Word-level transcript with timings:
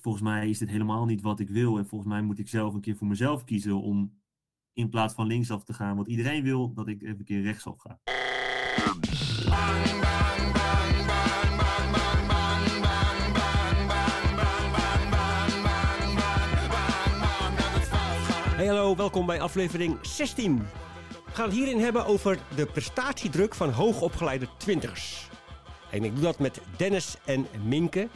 volgens 0.00 0.24
mij 0.24 0.48
is 0.48 0.58
dit 0.58 0.68
helemaal 0.68 1.04
niet 1.04 1.22
wat 1.22 1.40
ik 1.40 1.48
wil. 1.48 1.78
En 1.78 1.86
volgens 1.86 2.10
mij 2.10 2.22
moet 2.22 2.38
ik 2.38 2.48
zelf 2.48 2.74
een 2.74 2.80
keer 2.80 2.96
voor 2.96 3.06
mezelf 3.06 3.44
kiezen 3.44 3.80
om 3.80 4.20
in 4.72 4.88
plaats 4.88 5.14
van 5.14 5.26
linksaf 5.26 5.64
te 5.64 5.72
gaan. 5.72 5.96
Want 5.96 6.08
iedereen 6.08 6.42
wil 6.42 6.72
dat 6.72 6.88
ik 6.88 7.02
even 7.02 7.18
een 7.18 7.24
keer 7.24 7.42
rechtsaf 7.42 7.78
ga. 7.78 7.98
Hey 18.56 18.66
hallo, 18.66 18.96
welkom 18.96 19.26
bij 19.26 19.40
aflevering 19.40 19.98
16. 20.02 20.58
We 20.58 21.34
gaan 21.34 21.44
het 21.44 21.54
hierin 21.54 21.78
hebben 21.78 22.06
over 22.06 22.38
de 22.56 22.66
prestatiedruk 22.66 23.54
van 23.54 23.70
hoogopgeleide 23.70 24.48
twintigers. 24.56 25.28
En 25.90 26.04
ik 26.04 26.14
doe 26.14 26.22
dat 26.22 26.38
met 26.38 26.60
Dennis 26.76 27.16
en 27.24 27.46
Minke. 27.64 28.08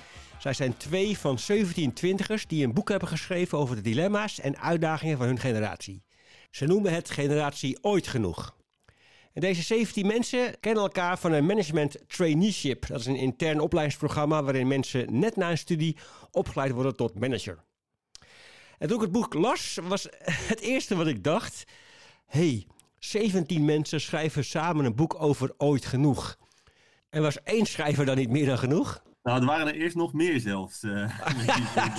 Zij 0.43 0.53
zijn 0.53 0.77
twee 0.77 1.19
van 1.19 1.39
17 1.39 1.93
twintigers 1.93 2.47
die 2.47 2.65
een 2.65 2.73
boek 2.73 2.89
hebben 2.89 3.09
geschreven 3.09 3.59
over 3.59 3.77
de 3.77 3.83
dilemma's 3.83 4.41
en 4.41 4.59
uitdagingen 4.59 5.17
van 5.17 5.27
hun 5.27 5.39
generatie. 5.39 6.03
Ze 6.51 6.67
noemen 6.67 6.93
het 6.93 7.11
Generatie 7.11 7.79
Ooit 7.83 8.07
Genoeg. 8.07 8.57
En 9.33 9.41
deze 9.41 9.63
17 9.63 10.07
mensen 10.07 10.61
kennen 10.61 10.83
elkaar 10.83 11.19
van 11.19 11.33
een 11.33 11.47
management 11.47 11.97
traineeship. 12.07 12.87
Dat 12.87 13.01
is 13.01 13.07
een 13.07 13.17
intern 13.17 13.61
opleidingsprogramma 13.61 14.43
waarin 14.43 14.67
mensen 14.67 15.19
net 15.19 15.37
na 15.37 15.51
een 15.51 15.59
studie 15.59 15.97
opgeleid 16.31 16.73
worden 16.73 16.97
tot 16.97 17.19
manager. 17.21 17.65
En 18.79 18.89
toen 18.89 18.97
ik 18.97 19.03
het 19.03 19.13
boek 19.13 19.35
las, 19.35 19.79
was 19.83 20.09
het 20.53 20.61
eerste 20.61 20.97
wat 20.97 21.07
ik 21.07 21.25
dacht: 21.25 21.65
hey, 22.27 22.67
17 22.99 23.65
mensen 23.65 24.01
schrijven 24.01 24.45
samen 24.45 24.85
een 24.85 24.95
boek 24.95 25.23
over 25.23 25.55
ooit 25.57 25.85
genoeg. 25.85 26.39
En 27.11 27.23
was 27.23 27.43
één 27.43 27.67
schrijver 27.67 28.05
dan 28.05 28.17
niet 28.17 28.31
meer 28.31 28.47
dan 28.47 28.59
genoeg? 28.59 29.03
Nou, 29.23 29.41
er 29.41 29.47
waren 29.47 29.67
er 29.67 29.75
eerst 29.75 29.97
nog 29.97 30.13
meer 30.13 30.41
zelfs. 30.41 30.83
Uh, 30.93 31.19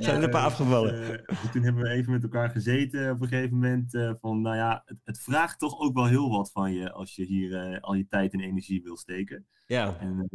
zijn 0.00 0.16
er 0.16 0.22
een 0.22 0.30
paar 0.30 0.44
afgevallen. 0.44 1.10
Uh, 1.10 1.52
toen 1.52 1.62
hebben 1.62 1.82
we 1.82 1.88
even 1.88 2.12
met 2.12 2.22
elkaar 2.22 2.50
gezeten 2.50 3.10
op 3.10 3.20
een 3.20 3.28
gegeven 3.28 3.54
moment. 3.54 3.94
Uh, 3.94 4.12
van, 4.20 4.40
nou 4.40 4.56
ja, 4.56 4.82
het, 4.84 4.98
het, 5.04 5.20
vraagt 5.20 5.58
toch 5.58 5.80
ook 5.80 5.94
wel 5.94 6.06
heel 6.06 6.30
wat 6.30 6.50
van 6.50 6.72
je 6.72 6.92
als 6.92 7.16
je 7.16 7.24
hier 7.24 7.80
al 7.80 7.94
je 7.94 8.06
tijd 8.06 8.32
en 8.32 8.40
energie 8.40 8.82
wil 8.82 8.96
steken. 8.96 9.46
Ja. 9.66 9.96
En 9.98 10.28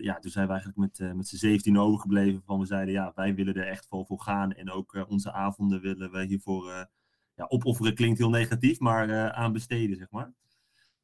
ja, 0.00 0.18
toen 0.18 0.30
zijn 0.30 0.46
we 0.46 0.52
eigenlijk 0.52 0.98
met, 0.98 1.16
met 1.16 1.28
z'n 1.28 1.36
17 1.36 1.78
overgebleven. 1.78 2.42
Van 2.44 2.58
we 2.58 2.66
zeiden, 2.66 2.94
ja, 2.94 3.12
wij 3.14 3.34
willen 3.34 3.54
er 3.54 3.66
echt 3.66 3.86
voor, 3.88 4.06
voor 4.06 4.20
gaan. 4.20 4.52
En 4.52 4.70
ook 4.70 5.04
onze 5.08 5.32
avonden 5.32 5.80
willen 5.80 6.10
we 6.10 6.24
hiervoor 6.24 6.88
ja, 7.34 7.44
opofferen. 7.48 7.94
Klinkt 7.94 8.18
heel 8.18 8.30
negatief, 8.30 8.78
maar 8.78 9.32
aan 9.32 9.52
besteden, 9.52 9.96
zeg 9.96 10.10
maar. 10.10 10.32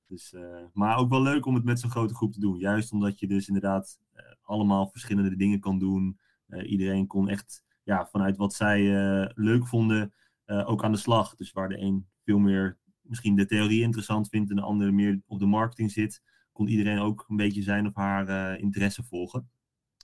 Dus, 0.07 0.33
uh, 0.33 0.65
maar 0.73 0.97
ook 0.97 1.11
wel 1.11 1.23
leuk 1.23 1.47
om 1.47 1.55
het 1.55 1.65
met 1.65 1.81
zo'n 1.81 1.91
grote 1.91 2.15
groep 2.15 2.33
te 2.33 2.41
doen. 2.41 2.59
Juist 2.59 2.93
omdat 2.93 3.19
je 3.19 3.27
dus 3.27 3.47
inderdaad 3.47 3.99
uh, 4.15 4.23
allemaal 4.43 4.89
verschillende 4.89 5.37
dingen 5.37 5.61
kan 5.61 5.79
doen. 5.79 6.19
Uh, 6.49 6.71
iedereen 6.71 7.07
kon 7.07 7.29
echt 7.29 7.63
ja, 7.83 8.07
vanuit 8.07 8.37
wat 8.37 8.55
zij 8.55 8.81
leuk 9.35 9.67
vonden 9.67 10.13
ook 10.47 10.85
aan 10.85 10.93
de 10.93 10.99
slag. 10.99 11.35
Dus 11.35 11.53
waar 11.53 11.69
de 11.69 11.79
een 11.79 12.07
veel 12.25 12.39
meer 12.39 12.79
misschien 13.01 13.35
de 13.35 13.47
theorie 13.47 13.83
interessant 13.83 14.29
vindt 14.29 14.51
en 14.51 14.57
de 14.57 14.63
andere 14.63 14.93
meer 14.93 15.21
op 15.27 15.39
de 15.39 15.47
marketing 15.47 15.91
zit, 15.91 16.23
kon 16.53 16.69
iedereen 16.69 16.99
ook 16.99 17.25
een 17.29 17.37
beetje 17.37 17.63
zijn 17.63 17.87
of 17.87 17.95
haar 17.95 18.59
interesse 18.59 19.03
volgen. 19.03 19.51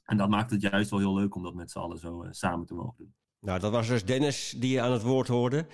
En 0.04 0.16
dat 0.16 0.28
maakt 0.28 0.50
het 0.50 0.62
juist 0.62 0.90
wel 0.90 0.98
heel 0.98 1.14
leuk 1.14 1.34
om 1.34 1.42
dat 1.42 1.54
met 1.54 1.70
z'n 1.70 1.78
allen 1.78 1.98
zo 1.98 2.26
samen 2.30 2.66
te 2.66 2.74
mogen 2.74 2.96
doen. 2.98 3.14
Nou, 3.40 3.60
dat 3.60 3.72
was 3.72 3.88
dus 3.88 4.04
Dennis 4.04 4.54
die 4.58 4.72
je 4.72 4.80
aan 4.80 4.92
het 4.92 5.02
woord 5.02 5.28
hoorde. 5.28 5.66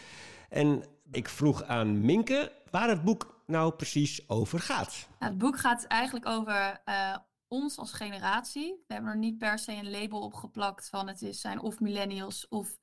En 0.49 0.83
ik 1.11 1.29
vroeg 1.29 1.63
aan 1.63 2.01
Minke 2.01 2.53
waar 2.77 2.89
het 2.89 3.05
boek 3.05 3.43
nou 3.47 3.75
precies 3.75 4.29
over 4.29 4.61
gaat. 4.61 5.09
Nou, 5.19 5.33
het 5.33 5.41
boek 5.41 5.59
gaat 5.59 5.85
eigenlijk 5.85 6.27
over 6.27 6.83
uh, 6.85 7.17
ons 7.49 7.79
als 7.79 7.93
generatie. 7.93 8.85
We 8.87 8.95
hebben 8.95 9.11
er 9.11 9.19
niet 9.19 9.39
per 9.39 9.59
se 9.59 9.73
een 9.73 9.91
label 9.91 10.21
op 10.21 10.35
geplakt 10.35 10.89
van 10.89 11.09
het 11.09 11.23
is, 11.23 11.41
zijn 11.41 11.61
of 11.61 11.81
millennials 11.81 12.49
of 12.49 12.77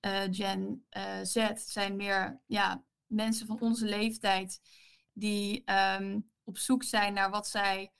uh, 0.00 0.20
Gen 0.30 0.86
uh, 0.90 1.02
Z. 1.22 1.34
Het 1.34 1.60
zijn 1.60 1.96
meer 1.96 2.42
ja, 2.46 2.84
mensen 3.06 3.46
van 3.46 3.60
onze 3.60 3.84
leeftijd 3.84 4.60
die 5.12 5.72
um, 6.00 6.30
op 6.44 6.58
zoek 6.58 6.82
zijn 6.82 7.14
naar 7.14 7.30
wat 7.30 7.48
zij 7.48 7.92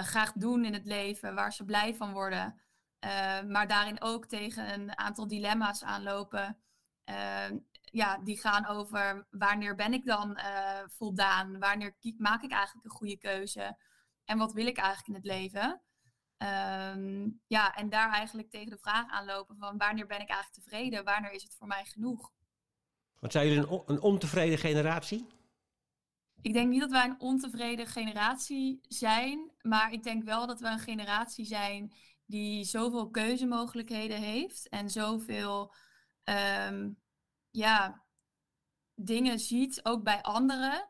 graag 0.00 0.32
doen 0.32 0.64
in 0.64 0.72
het 0.72 0.86
leven, 0.86 1.34
waar 1.34 1.52
ze 1.52 1.64
blij 1.64 1.94
van 1.94 2.12
worden. 2.12 2.60
maar 3.48 3.68
daarin 3.68 4.00
ook 4.00 4.26
tegen 4.26 4.72
een 4.72 4.98
aantal 4.98 5.26
dilemma's 5.26 5.82
aanlopen 5.82 6.62
ja, 7.92 8.18
die 8.18 8.40
gaan 8.40 8.66
over 8.66 9.26
wanneer 9.30 9.74
ben 9.74 9.92
ik 9.92 10.04
dan 10.04 10.38
uh, 10.38 10.80
voldaan? 10.86 11.58
Wanneer 11.58 11.96
maak 12.16 12.42
ik 12.42 12.52
eigenlijk 12.52 12.84
een 12.84 12.96
goede 12.96 13.18
keuze? 13.18 13.78
En 14.24 14.38
wat 14.38 14.52
wil 14.52 14.66
ik 14.66 14.76
eigenlijk 14.76 15.08
in 15.08 15.14
het 15.14 15.24
leven? 15.24 15.82
Um, 16.38 17.40
ja, 17.46 17.74
en 17.74 17.88
daar 17.88 18.10
eigenlijk 18.10 18.50
tegen 18.50 18.70
de 18.70 18.78
vraag 18.78 19.10
aanlopen 19.10 19.56
van 19.56 19.76
wanneer 19.76 20.06
ben 20.06 20.20
ik 20.20 20.28
eigenlijk 20.28 20.64
tevreden? 20.64 21.04
Wanneer 21.04 21.32
is 21.32 21.42
het 21.42 21.54
voor 21.54 21.66
mij 21.66 21.84
genoeg? 21.84 22.32
Wat 23.20 23.32
zijn 23.32 23.48
jullie 23.48 23.68
een, 23.68 23.82
een 23.86 24.00
ontevreden 24.00 24.58
generatie? 24.58 25.26
Ik 26.40 26.52
denk 26.52 26.68
niet 26.68 26.80
dat 26.80 26.90
wij 26.90 27.04
een 27.04 27.20
ontevreden 27.20 27.86
generatie 27.86 28.80
zijn, 28.88 29.50
maar 29.60 29.92
ik 29.92 30.02
denk 30.02 30.24
wel 30.24 30.46
dat 30.46 30.60
we 30.60 30.68
een 30.68 30.78
generatie 30.78 31.44
zijn 31.44 31.92
die 32.26 32.64
zoveel 32.64 33.10
keuzemogelijkheden 33.10 34.20
heeft 34.20 34.68
en 34.68 34.90
zoveel 34.90 35.74
um, 36.24 37.01
ja, 37.52 38.04
dingen 38.94 39.38
ziet, 39.38 39.80
ook 39.84 40.02
bij 40.02 40.22
anderen. 40.22 40.88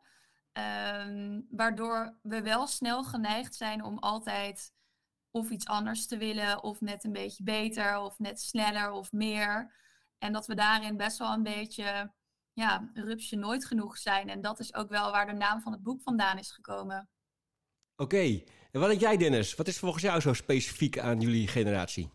Ehm, 0.53 1.41
waardoor 1.51 2.19
we 2.23 2.43
wel 2.43 2.67
snel 2.67 3.05
geneigd 3.05 3.55
zijn 3.55 3.85
om 3.85 3.99
altijd 3.99 4.73
of 5.31 5.51
iets 5.51 5.67
anders 5.67 6.07
te 6.07 6.17
willen, 6.17 6.63
of 6.63 6.81
net 6.81 7.05
een 7.05 7.13
beetje 7.13 7.43
beter, 7.43 7.99
of 7.99 8.19
net 8.19 8.41
sneller 8.41 8.91
of 8.91 9.13
meer. 9.13 9.75
En 10.19 10.33
dat 10.33 10.47
we 10.47 10.55
daarin 10.55 10.97
best 10.97 11.19
wel 11.19 11.33
een 11.33 11.43
beetje, 11.43 12.13
ja, 12.53 12.91
rupsje 12.95 13.37
nooit 13.37 13.65
genoeg 13.65 13.99
zijn. 13.99 14.29
En 14.29 14.41
dat 14.41 14.61
is 14.61 14.75
ook 14.75 14.89
wel 14.89 15.11
waar 15.11 15.27
de 15.27 15.33
naam 15.33 15.61
van 15.61 15.73
het 15.73 15.83
boek 15.83 16.03
vandaan 16.03 16.39
is 16.39 16.51
gekomen. 16.51 17.09
Oké, 17.97 18.43
en 18.71 18.81
wat 18.81 18.89
denk 18.89 19.01
jij 19.01 19.17
Dennis? 19.17 19.55
Wat 19.55 19.69
is 19.69 19.79
volgens 19.79 20.03
jou 20.03 20.21
zo 20.21 20.33
specifiek 20.33 20.99
aan 20.99 21.21
jullie 21.21 21.49
generatie? 21.49 22.11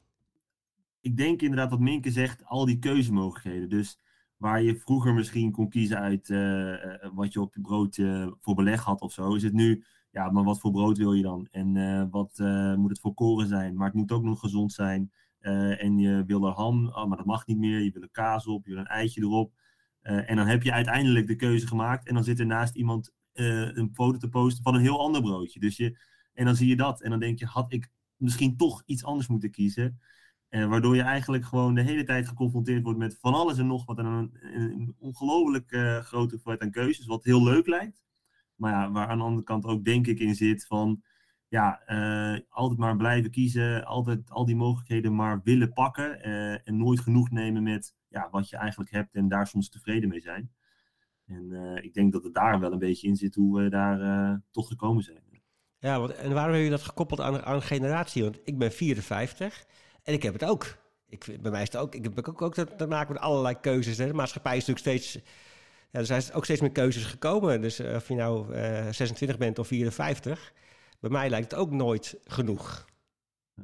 Ik 1.01 1.17
denk 1.17 1.41
inderdaad 1.41 1.69
wat 1.69 1.79
Minke 1.79 2.11
zegt, 2.11 2.45
al 2.45 2.65
die 2.65 2.79
keuzemogelijkheden. 2.79 3.69
Dus 3.69 3.99
waar 4.37 4.61
je 4.61 4.75
vroeger 4.75 5.13
misschien 5.13 5.51
kon 5.51 5.69
kiezen 5.69 5.97
uit 5.97 6.29
uh, 6.29 6.75
wat 7.13 7.33
je 7.33 7.41
op 7.41 7.53
je 7.53 7.61
brood 7.61 7.97
uh, 7.97 8.27
voor 8.39 8.55
beleg 8.55 8.83
had 8.83 9.01
of 9.01 9.13
zo, 9.13 9.35
is 9.35 9.43
het 9.43 9.53
nu, 9.53 9.83
ja, 10.11 10.29
maar 10.29 10.43
wat 10.43 10.59
voor 10.59 10.71
brood 10.71 10.97
wil 10.97 11.13
je 11.13 11.23
dan? 11.23 11.47
En 11.51 12.09
wat 12.09 12.37
moet 12.77 12.89
het 12.89 12.99
voor 12.99 13.13
koren 13.13 13.47
zijn? 13.47 13.75
Maar 13.75 13.87
het 13.87 13.95
moet 13.95 14.11
ook 14.11 14.23
nog 14.23 14.39
gezond 14.39 14.73
zijn. 14.73 15.11
en 15.39 15.97
je 15.97 16.23
wil 16.25 16.47
er 16.47 16.53
ham, 16.53 16.87
oh, 16.87 17.05
maar 17.05 17.17
dat 17.17 17.25
mag 17.25 17.47
niet 17.47 17.57
meer. 17.57 17.81
Je 17.81 17.91
wil 17.91 18.01
er 18.01 18.09
kaas 18.11 18.47
op, 18.47 18.65
je 18.65 18.71
wil 18.71 18.79
een 18.79 18.87
eitje 18.87 19.21
erop. 19.21 19.53
en 20.01 20.35
dan 20.35 20.47
heb 20.47 20.63
je 20.63 20.71
uiteindelijk 20.71 21.27
de 21.27 21.35
keuze 21.35 21.67
gemaakt. 21.67 22.07
En 22.07 22.13
dan 22.13 22.23
zit 22.23 22.39
er 22.39 22.45
naast 22.45 22.75
iemand 22.75 23.13
een 23.33 23.89
foto 23.93 24.17
te 24.17 24.29
posten 24.29 24.63
van 24.63 24.75
een 24.75 24.81
heel 24.81 24.99
ander 24.99 25.21
broodje. 25.21 25.59
Dus 25.59 25.77
je, 25.77 25.97
en 26.33 26.45
dan 26.45 26.55
zie 26.55 26.67
je 26.67 26.75
dat. 26.75 27.01
En 27.01 27.09
dan 27.09 27.19
denk 27.19 27.39
je, 27.39 27.45
had 27.45 27.73
ik 27.73 27.89
misschien 28.15 28.57
toch 28.57 28.83
iets 28.85 29.03
anders 29.03 29.27
moeten 29.27 29.51
kiezen? 29.51 29.99
En 30.49 30.69
waardoor 30.69 30.95
je 30.95 31.01
eigenlijk 31.01 31.45
gewoon 31.45 31.75
de 31.75 31.81
hele 31.81 32.03
tijd 32.03 32.27
geconfronteerd 32.27 32.83
wordt 32.83 32.99
met 32.99 33.17
van 33.19 33.33
alles 33.33 33.57
en 33.57 33.67
nog 33.67 33.85
wat. 33.85 33.97
En 33.97 34.05
een, 34.05 34.95
ongelooflijk 34.99 35.71
uh, 35.71 35.99
grote 35.99 36.33
hoeveelheid 36.33 36.61
aan 36.61 36.71
keuzes, 36.71 37.05
wat 37.05 37.23
heel 37.23 37.43
leuk 37.43 37.67
lijkt. 37.67 38.03
Maar 38.55 38.71
ja, 38.71 38.91
waar 38.91 39.07
aan 39.07 39.17
de 39.17 39.23
andere 39.23 39.43
kant 39.43 39.65
ook 39.65 39.85
denk 39.85 40.07
ik 40.07 40.19
in 40.19 40.35
zit 40.35 40.65
van... 40.65 41.03
Ja, 41.49 41.81
uh, 41.87 42.39
altijd 42.49 42.79
maar 42.79 42.95
blijven 42.95 43.31
kiezen, 43.31 43.85
altijd 43.85 44.29
al 44.29 44.45
die 44.45 44.55
mogelijkheden 44.55 45.15
maar 45.15 45.41
willen 45.43 45.73
pakken. 45.73 46.23
En 46.63 46.77
nooit 46.77 46.99
genoeg 46.99 47.29
nemen 47.29 47.63
met 47.63 47.95
ja, 48.07 48.27
wat 48.31 48.49
je 48.49 48.57
eigenlijk 48.57 48.91
hebt 48.91 49.15
en 49.15 49.27
daar 49.27 49.47
soms 49.47 49.69
tevreden 49.69 50.09
mee 50.09 50.19
zijn. 50.19 50.51
En 51.25 51.79
ik 51.81 51.93
denk 51.93 52.11
dat 52.11 52.23
het 52.23 52.33
daar 52.33 52.59
wel 52.59 52.71
een 52.71 52.79
beetje 52.79 53.07
in 53.07 53.15
zit 53.15 53.35
hoe 53.35 53.61
we 53.61 53.69
daar 53.69 54.41
toch 54.51 54.67
gekomen 54.67 55.03
zijn. 55.03 55.27
Ja, 55.79 55.99
want, 55.99 56.11
en 56.11 56.33
waarom 56.33 56.53
heb 56.53 56.63
je 56.63 56.69
dat 56.69 56.81
gekoppeld 56.81 57.19
aan, 57.19 57.41
aan 57.41 57.61
generatie? 57.61 58.23
Want 58.23 58.39
ik 58.43 58.57
ben 58.57 58.71
54 58.71 59.65
en 60.07 60.13
ik 60.13 60.23
heb 60.23 60.33
het 60.33 60.43
ook. 60.43 60.77
Ik, 61.09 61.37
bij 61.41 61.51
mij 61.51 61.61
is 61.61 61.71
het 61.71 61.81
ook. 61.81 61.95
Ik 61.95 62.03
heb 62.03 62.27
ook, 62.27 62.41
ook 62.41 62.53
te, 62.53 62.87
maken 62.87 63.13
met 63.13 63.21
allerlei 63.21 63.59
keuzes. 63.61 63.97
Hè. 63.97 64.07
De 64.07 64.13
maatschappij 64.13 64.57
is 64.57 64.65
natuurlijk 64.65 65.01
steeds. 65.01 65.25
Ja, 65.91 65.99
er 65.99 66.05
zijn 66.05 66.33
ook 66.33 66.43
steeds 66.43 66.61
meer 66.61 66.71
keuzes 66.71 67.05
gekomen. 67.05 67.61
Dus 67.61 67.79
uh, 67.79 67.95
of 67.95 68.07
je 68.07 68.15
nou 68.15 68.53
uh, 68.53 68.87
eh, 68.87 68.93
26 68.93 69.37
bent 69.37 69.59
of 69.59 69.67
54. 69.67 70.53
Bij 70.99 71.09
mij 71.09 71.29
lijkt 71.29 71.51
het 71.51 71.59
ook 71.59 71.71
nooit 71.71 72.17
genoeg. 72.23 72.85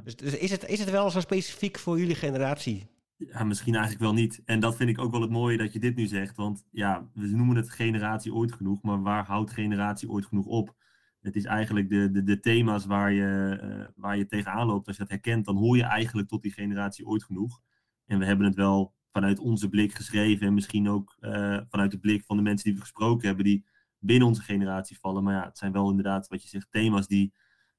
Dus, 0.03 0.15
dus, 0.15 0.37
is, 0.37 0.51
het, 0.51 0.67
is 0.67 0.79
het 0.79 0.89
wel 0.89 1.09
zo 1.09 1.19
specifiek 1.19 1.79
voor 1.79 1.99
jullie 1.99 2.15
generatie? 2.15 2.87
Ja, 3.17 3.43
misschien 3.43 3.73
eigenlijk 3.73 4.03
wel 4.03 4.13
niet. 4.13 4.41
En 4.45 4.59
dat 4.59 4.75
vind 4.75 4.89
ik 4.89 4.99
ook 4.99 5.11
wel 5.11 5.21
het 5.21 5.31
mooie 5.31 5.57
dat 5.57 5.73
je 5.73 5.79
dit 5.79 5.95
nu 5.95 6.05
zegt. 6.05 6.35
Want 6.35 6.63
ja, 6.71 7.09
we 7.13 7.27
noemen 7.27 7.55
het 7.55 7.69
generatie 7.69 8.33
ooit 8.33 8.53
genoeg. 8.53 8.81
Maar 8.81 9.01
waar 9.01 9.25
houdt 9.25 9.51
generatie 9.51 10.09
ooit 10.09 10.25
genoeg 10.25 10.45
op? 10.45 10.75
Het 11.23 11.35
is 11.35 11.45
eigenlijk 11.45 11.89
de, 11.89 12.11
de, 12.11 12.23
de 12.23 12.39
thema's 12.39 12.85
waar 12.85 13.11
je, 13.11 13.59
uh, 13.63 13.85
waar 13.95 14.17
je 14.17 14.25
tegenaan 14.25 14.67
loopt. 14.67 14.87
Als 14.87 14.95
je 14.95 15.01
dat 15.01 15.11
herkent, 15.11 15.45
dan 15.45 15.57
hoor 15.57 15.77
je 15.77 15.83
eigenlijk 15.83 16.27
tot 16.27 16.41
die 16.41 16.51
generatie 16.51 17.05
ooit 17.05 17.23
genoeg. 17.23 17.61
En 18.05 18.19
we 18.19 18.25
hebben 18.25 18.45
het 18.45 18.55
wel 18.55 18.93
vanuit 19.11 19.39
onze 19.39 19.69
blik 19.69 19.93
geschreven. 19.93 20.47
En 20.47 20.53
misschien 20.53 20.89
ook 20.89 21.17
uh, 21.19 21.59
vanuit 21.69 21.91
de 21.91 21.99
blik 21.99 22.23
van 22.25 22.37
de 22.37 22.43
mensen 22.43 22.65
die 22.65 22.73
we 22.73 22.81
gesproken 22.81 23.27
hebben, 23.27 23.45
die 23.45 23.65
binnen 23.99 24.27
onze 24.27 24.41
generatie 24.41 24.99
vallen. 24.99 25.23
Maar 25.23 25.33
ja, 25.33 25.45
het 25.45 25.57
zijn 25.57 25.71
wel 25.71 25.89
inderdaad, 25.89 26.27
wat 26.27 26.43
je 26.43 26.47
zegt, 26.47 26.71
thema's 26.71 27.07
die 27.07 27.33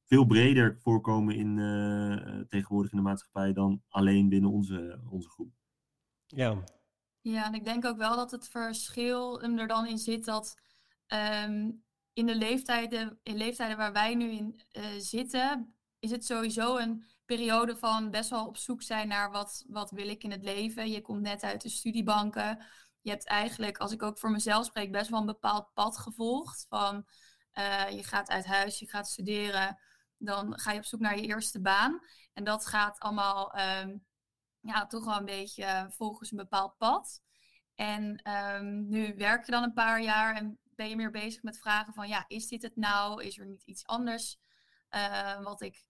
veel 0.05 0.25
breder 0.25 0.79
voorkomen 0.81 1.35
in, 1.35 1.56
tegenwoordig 2.49 2.91
in 2.91 2.96
de 2.96 3.05
maatschappij 3.05 3.52
dan 3.52 3.82
alleen 3.88 4.29
binnen 4.29 4.50
onze, 4.50 5.00
onze 5.11 5.29
groep. 5.29 5.52
Ja. 6.26 6.64
Ja, 7.20 7.46
en 7.46 7.55
ik 7.55 7.64
denk 7.64 7.85
ook 7.85 7.96
wel 7.96 8.17
dat 8.17 8.31
het 8.31 8.49
verschil 8.49 9.43
er 9.43 9.67
dan 9.67 9.87
in 9.87 9.99
zit 9.99 10.25
dat 10.25 10.61
ehm, 11.06 11.70
in 12.15 12.27
de 12.27 12.35
leeftijden, 12.35 13.19
in 13.23 13.37
leeftijden 13.37 13.77
waar 13.77 13.93
wij 13.93 14.15
nu 14.15 14.31
in 14.31 14.61
zitten, 14.99 15.75
is 15.99 16.11
het 16.11 16.25
sowieso 16.25 16.77
een 16.77 17.05
periode 17.25 17.77
van 17.77 18.11
best 18.11 18.31
wel 18.31 18.47
op 18.47 18.57
zoek 18.57 18.83
zijn 18.83 19.09
naar 19.09 19.31
wat, 19.31 19.65
wat 19.69 19.91
wil 19.91 20.09
ik 20.09 20.23
in 20.23 20.31
het 20.31 20.43
leven. 20.43 20.91
Je 20.91 21.01
komt 21.01 21.21
net 21.21 21.43
uit 21.43 21.63
de 21.63 21.69
studiebanken. 21.69 22.65
Je 23.01 23.11
hebt 23.11 23.27
eigenlijk, 23.27 23.79
als 23.79 23.93
ik 23.93 24.03
ook 24.03 24.19
voor 24.19 24.31
mezelf 24.31 24.65
spreek, 24.65 24.93
best 24.93 25.11
wel 25.11 25.21
een 25.21 25.27
bepaald 25.27 25.73
pad 25.75 25.99
gevolgd. 25.99 26.67
Van 26.69 27.07
uh, 27.55 27.91
je 27.91 28.05
gaat 28.05 28.29
uit 28.29 28.45
huis, 28.45 28.79
je 28.79 28.89
gaat 28.89 29.09
studeren, 29.09 29.79
dan 30.17 30.59
ga 30.59 30.73
je 30.73 30.79
op 30.79 30.85
zoek 30.85 31.01
naar 31.01 31.17
je 31.17 31.27
eerste 31.27 31.61
baan. 31.61 31.99
En 32.33 32.45
dat 32.45 32.67
gaat 32.67 32.99
allemaal 32.99 33.59
um, 33.83 34.05
ja, 34.61 34.87
toch 34.87 35.05
wel 35.05 35.17
een 35.17 35.25
beetje 35.25 35.87
volgens 35.89 36.31
een 36.31 36.37
bepaald 36.37 36.77
pad. 36.77 37.23
En 37.75 38.31
um, 38.31 38.89
nu 38.89 39.15
werk 39.17 39.45
je 39.45 39.53
dan 39.53 39.63
een 39.63 39.73
paar 39.73 40.03
jaar 40.03 40.37
en 40.37 40.59
ben 40.76 40.88
je 40.88 40.97
meer 40.97 41.11
bezig 41.11 41.43
met 41.43 41.59
vragen 41.59 41.93
van, 41.94 42.09
ja, 42.09 42.25
is 42.29 42.49
dit 42.49 42.62
het 42.62 42.76
nou? 42.76 43.25
Is 43.25 43.38
er 43.38 43.47
niet 43.47 43.62
iets 43.62 43.87
anders 43.87 44.38
uh, 44.91 45.43
wat 45.43 45.62
ik 45.62 45.85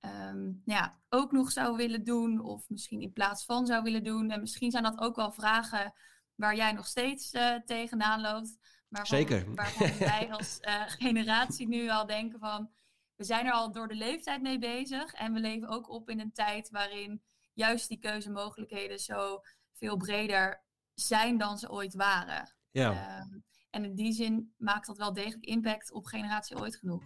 um, 0.00 0.62
ja, 0.64 1.00
ook 1.08 1.32
nog 1.32 1.52
zou 1.52 1.76
willen 1.76 2.04
doen, 2.04 2.40
of 2.40 2.68
misschien 2.68 3.00
in 3.00 3.12
plaats 3.12 3.44
van 3.44 3.66
zou 3.66 3.82
willen 3.82 4.04
doen. 4.04 4.30
En 4.30 4.40
misschien 4.40 4.70
zijn 4.70 4.82
dat 4.82 4.98
ook 4.98 5.16
wel 5.16 5.32
vragen 5.32 5.94
waar 6.34 6.56
jij 6.56 6.72
nog 6.72 6.86
steeds 6.86 7.34
uh, 7.34 7.54
tegenaan 7.64 8.20
loopt. 8.20 8.58
Waarvan, 8.88 9.18
Zeker. 9.18 9.54
Waarvan 9.54 9.98
wij 10.08 10.32
als 10.32 10.58
uh, 10.60 10.82
generatie 10.86 11.68
nu 11.68 11.90
al 11.90 12.06
denken 12.06 12.38
van, 12.38 12.70
we 13.14 13.24
zijn 13.24 13.46
er 13.46 13.52
al 13.52 13.72
door 13.72 13.88
de 13.88 13.94
leeftijd 13.94 14.42
mee 14.42 14.58
bezig. 14.58 15.12
En 15.12 15.32
we 15.32 15.40
leven 15.40 15.68
ook 15.68 15.88
op 15.88 16.10
in 16.10 16.20
een 16.20 16.32
tijd 16.32 16.70
waarin 16.70 17.22
juist 17.52 17.88
die 17.88 17.98
keuzemogelijkheden 17.98 18.98
zo 18.98 19.40
veel 19.72 19.96
breder 19.96 20.64
zijn 20.94 21.38
dan 21.38 21.58
ze 21.58 21.70
ooit 21.70 21.94
waren. 21.94 22.54
Ja. 22.70 23.20
Um, 23.20 23.44
en 23.70 23.84
in 23.84 23.94
die 23.94 24.12
zin 24.12 24.52
maakt 24.56 24.86
dat 24.86 24.98
wel 24.98 25.12
degelijk 25.12 25.44
impact 25.44 25.92
op 25.92 26.04
generatie 26.04 26.58
ooit 26.58 26.76
genoeg. 26.76 27.02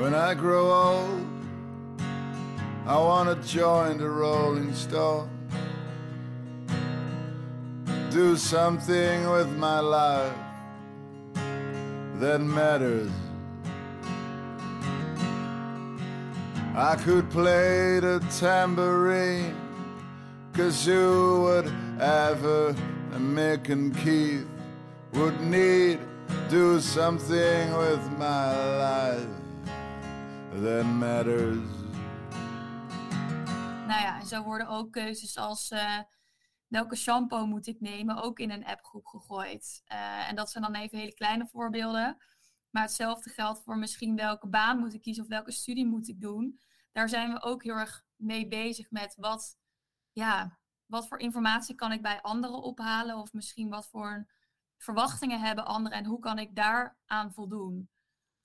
When 0.00 0.14
I 0.14 0.34
grow 0.34 0.70
old, 0.70 1.20
I 2.86 2.96
want 2.96 3.28
to 3.28 3.48
join 3.58 3.98
the 3.98 4.08
Rolling 4.08 4.74
Stone. 4.74 5.28
Do 8.10 8.36
something 8.36 9.30
with 9.30 9.48
my 9.58 9.80
life 9.80 10.34
that 12.18 12.40
matters. 12.40 13.29
I 16.76 16.96
could 16.96 17.28
play 17.30 17.98
the 17.98 18.20
tambourine, 18.38 19.54
cause 20.52 20.86
who 20.86 21.42
would 21.42 21.72
ever, 22.00 22.74
Mick 23.18 23.70
and 23.70 23.96
Keith, 23.96 24.46
would 25.12 25.40
need 25.40 25.98
do 26.48 26.80
something 26.80 27.76
with 27.76 28.00
my 28.18 28.54
life 28.78 29.26
that 30.62 30.84
matters. 30.84 31.58
Nou 33.86 34.00
ja, 34.00 34.20
en 34.20 34.26
zo 34.26 34.42
worden 34.42 34.68
ook 34.68 34.92
keuzes 34.92 35.36
als 35.36 35.70
uh, 35.70 35.98
welke 36.66 36.96
shampoo 36.96 37.46
moet 37.46 37.66
ik 37.66 37.80
nemen 37.80 38.22
ook 38.22 38.38
in 38.38 38.50
een 38.50 38.64
appgroep 38.64 39.06
gegooid. 39.06 39.82
Uh, 39.92 40.28
en 40.28 40.36
dat 40.36 40.50
zijn 40.50 40.64
dan 40.64 40.74
even 40.74 40.98
hele 40.98 41.14
kleine 41.14 41.46
voorbeelden. 41.46 42.16
Maar 42.70 42.82
hetzelfde 42.82 43.30
geldt 43.30 43.62
voor 43.62 43.78
misschien 43.78 44.16
welke 44.16 44.46
baan 44.46 44.78
moet 44.78 44.94
ik 44.94 45.02
kiezen 45.02 45.22
of 45.22 45.28
welke 45.28 45.52
studie 45.52 45.86
moet 45.86 46.08
ik 46.08 46.20
doen. 46.20 46.60
Daar 46.92 47.08
zijn 47.08 47.32
we 47.32 47.42
ook 47.42 47.62
heel 47.62 47.76
erg 47.76 48.04
mee 48.16 48.48
bezig 48.48 48.90
met 48.90 49.14
wat, 49.16 49.58
ja, 50.12 50.58
wat 50.86 51.08
voor 51.08 51.18
informatie 51.18 51.74
kan 51.74 51.92
ik 51.92 52.02
bij 52.02 52.20
anderen 52.20 52.62
ophalen. 52.62 53.16
Of 53.16 53.32
misschien 53.32 53.68
wat 53.68 53.88
voor 53.88 54.26
verwachtingen 54.76 55.40
hebben 55.40 55.64
anderen 55.66 55.98
en 55.98 56.04
hoe 56.04 56.18
kan 56.18 56.38
ik 56.38 56.56
daaraan 56.56 57.32
voldoen. 57.32 57.90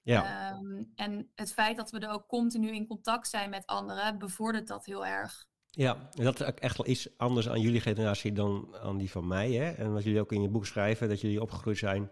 Ja. 0.01 0.51
Ehm, 0.51 0.83
en 0.95 1.31
het 1.35 1.53
feit 1.53 1.77
dat 1.77 1.91
we 1.91 1.99
er 1.99 2.09
ook 2.09 2.27
continu 2.27 2.71
in 2.71 2.87
contact 2.87 3.27
zijn 3.27 3.49
met 3.49 3.65
anderen, 3.65 4.17
bevordert 4.17 4.67
dat 4.67 4.85
heel 4.85 5.05
erg. 5.05 5.45
Ja, 5.69 6.09
en 6.13 6.23
dat 6.23 6.39
is 6.39 6.53
echt 6.53 6.77
wel 6.77 6.87
iets 6.87 7.17
anders 7.17 7.49
aan 7.49 7.61
jullie 7.61 7.81
generatie 7.81 8.31
dan 8.31 8.75
aan 8.75 8.97
die 8.97 9.11
van 9.11 9.27
mij. 9.27 9.51
Hè? 9.51 9.71
En 9.71 9.93
wat 9.93 10.03
jullie 10.03 10.19
ook 10.19 10.31
in 10.31 10.41
je 10.41 10.49
boek 10.49 10.65
schrijven, 10.65 11.09
dat 11.09 11.21
jullie 11.21 11.41
opgegroeid 11.41 11.77
zijn 11.77 12.11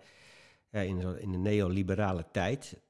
ja, 0.73 0.79
in, 0.79 1.19
in 1.19 1.31
de 1.31 1.37
neoliberale 1.37 2.25
tijd. 2.31 2.81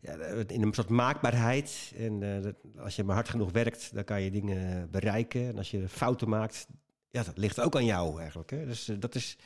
Ja, 0.00 0.12
in 0.46 0.62
een 0.62 0.74
soort 0.74 0.88
maakbaarheid. 0.88 1.92
En 1.96 2.20
uh, 2.20 2.82
als 2.82 2.96
je 2.96 3.04
maar 3.04 3.14
hard 3.14 3.28
genoeg 3.28 3.52
werkt, 3.52 3.94
dan 3.94 4.04
kan 4.04 4.22
je 4.22 4.30
dingen 4.30 4.90
bereiken. 4.90 5.48
En 5.48 5.56
als 5.56 5.70
je 5.70 5.88
fouten 5.88 6.28
maakt, 6.28 6.66
ja, 7.10 7.22
dat 7.22 7.38
ligt 7.38 7.60
ook 7.60 7.76
aan 7.76 7.84
jou 7.84 8.20
eigenlijk. 8.20 8.50
Hè? 8.50 8.66
Dus 8.66 8.88
uh, 8.88 8.96
dat 9.00 9.14
is 9.14 9.38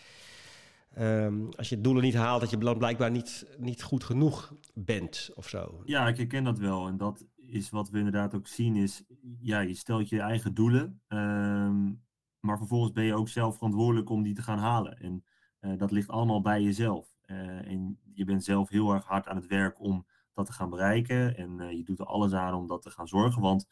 Um, 0.98 1.48
als 1.56 1.68
je 1.68 1.80
doelen 1.80 2.02
niet 2.02 2.14
haalt, 2.14 2.40
dat 2.40 2.50
je 2.50 2.58
blijkbaar 2.58 3.10
niet, 3.10 3.46
niet 3.58 3.82
goed 3.82 4.04
genoeg 4.04 4.54
bent 4.74 5.30
of 5.34 5.48
zo. 5.48 5.82
Ja, 5.84 6.08
ik 6.08 6.16
herken 6.16 6.44
dat 6.44 6.58
wel. 6.58 6.86
En 6.86 6.96
dat 6.96 7.26
is 7.36 7.70
wat 7.70 7.90
we 7.90 7.98
inderdaad 7.98 8.34
ook 8.34 8.46
zien, 8.46 8.76
is 8.76 9.02
ja, 9.38 9.60
je 9.60 9.74
stelt 9.74 10.08
je 10.08 10.20
eigen 10.20 10.54
doelen. 10.54 11.00
Um, 11.08 12.04
maar 12.40 12.58
vervolgens 12.58 12.92
ben 12.92 13.04
je 13.04 13.14
ook 13.14 13.28
zelf 13.28 13.54
verantwoordelijk 13.54 14.10
om 14.10 14.22
die 14.22 14.34
te 14.34 14.42
gaan 14.42 14.58
halen. 14.58 14.98
En 14.98 15.24
uh, 15.60 15.78
dat 15.78 15.90
ligt 15.90 16.08
allemaal 16.08 16.40
bij 16.40 16.62
jezelf. 16.62 17.16
Uh, 17.30 17.70
en 17.70 17.98
je 18.12 18.24
bent 18.24 18.44
zelf 18.44 18.68
heel 18.68 18.92
erg 18.92 19.04
hard 19.04 19.26
aan 19.26 19.36
het 19.36 19.46
werk 19.46 19.80
om 19.80 20.06
dat 20.32 20.46
te 20.46 20.52
gaan 20.52 20.70
bereiken. 20.70 21.36
En 21.36 21.60
uh, 21.60 21.72
je 21.72 21.84
doet 21.84 21.98
er 21.98 22.06
alles 22.06 22.32
aan 22.32 22.54
om 22.54 22.66
dat 22.66 22.82
te 22.82 22.90
gaan 22.90 23.08
zorgen. 23.08 23.42
Want 23.42 23.68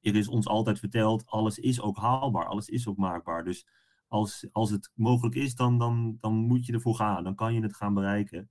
er 0.00 0.16
is 0.16 0.28
ons 0.28 0.46
altijd 0.46 0.78
verteld, 0.78 1.26
alles 1.26 1.58
is 1.58 1.80
ook 1.80 1.96
haalbaar, 1.96 2.46
alles 2.46 2.68
is 2.68 2.86
ook 2.86 2.96
maakbaar. 2.96 3.44
Dus 3.44 3.66
als, 4.08 4.48
als 4.52 4.70
het 4.70 4.90
mogelijk 4.94 5.34
is, 5.34 5.54
dan, 5.54 5.78
dan, 5.78 6.16
dan 6.20 6.34
moet 6.34 6.66
je 6.66 6.72
ervoor 6.72 6.94
gaan. 6.94 7.24
Dan 7.24 7.34
kan 7.34 7.54
je 7.54 7.62
het 7.62 7.76
gaan 7.76 7.94
bereiken. 7.94 8.50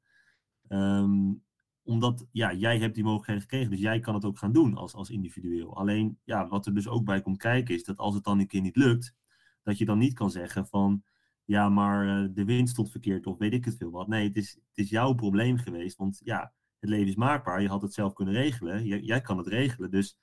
Um, 0.68 1.44
omdat 1.84 2.28
ja, 2.32 2.54
jij 2.54 2.80
hebt 2.80 2.96
die 2.96 3.04
mogelijkheden 3.04 3.42
gekregen, 3.42 3.72
dus 3.72 3.80
jij 3.80 4.00
kan 4.00 4.14
het 4.14 4.26
ook 4.26 4.38
gaan 4.38 4.52
doen 4.52 4.76
als, 4.76 4.94
als 4.94 5.10
individueel. 5.10 5.78
Alleen 5.78 6.20
ja, 6.24 6.48
wat 6.48 6.66
er 6.66 6.74
dus 6.74 6.88
ook 6.88 7.06
bij 7.06 7.22
komt 7.22 7.38
kijken 7.38 7.76
is 7.76 7.84
dat 7.84 7.98
als 7.98 8.16
het 8.16 8.24
dan 8.24 8.40
een 8.40 8.48
keer 8.48 8.62
niet 8.62 8.76
lukt, 8.76 9.16
dat 9.64 9.78
je 9.78 9.86
dan 9.86 9.98
niet 9.98 10.14
kan 10.14 10.32
zeggen 10.32 10.68
van 10.68 11.04
ja, 11.50 11.70
maar 11.70 12.06
uh, 12.06 12.30
de 12.34 12.46
wind 12.46 12.70
stond 12.70 12.92
verkeerd 12.92 13.26
of 13.26 13.38
weet 13.38 13.54
ik 13.54 13.66
het 13.66 13.78
veel 13.78 13.92
wat. 13.92 14.08
Nee, 14.08 14.28
het 14.28 14.38
is, 14.38 14.54
het 14.54 14.78
is 14.78 14.90
jouw 14.90 15.14
probleem 15.14 15.58
geweest, 15.58 15.98
want 15.98 16.22
ja, 16.24 16.54
het 16.80 16.90
leven 16.90 17.08
is 17.08 17.16
maakbaar. 17.16 17.62
Je 17.62 17.68
had 17.68 17.82
het 17.82 17.94
zelf 17.94 18.14
kunnen 18.14 18.34
regelen. 18.34 18.86
Jij, 18.86 19.00
jij 19.00 19.22
kan 19.22 19.38
het 19.38 19.48
regelen. 19.48 19.92
Dus 19.92 20.18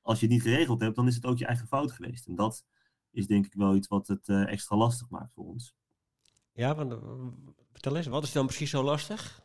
als 0.00 0.20
je 0.20 0.26
het 0.26 0.34
niet 0.34 0.42
geregeld 0.42 0.80
hebt, 0.80 0.96
dan 0.96 1.06
is 1.06 1.14
het 1.14 1.26
ook 1.26 1.38
je 1.38 1.46
eigen 1.46 1.66
fout 1.66 1.92
geweest. 1.92 2.26
En 2.26 2.34
dat, 2.34 2.64
is 3.10 3.26
denk 3.26 3.46
ik 3.46 3.54
wel 3.54 3.74
iets 3.74 3.88
wat 3.88 4.06
het 4.06 4.28
uh, 4.28 4.52
extra 4.52 4.76
lastig 4.76 5.10
maakt 5.10 5.32
voor 5.34 5.44
ons. 5.44 5.74
Ja, 6.52 6.74
want, 6.74 6.92
uh, 6.92 6.98
vertel 7.72 7.96
eens, 7.96 8.06
wat 8.06 8.22
is 8.22 8.32
dan 8.32 8.46
precies 8.46 8.70
zo 8.70 8.82
lastig? 8.82 9.42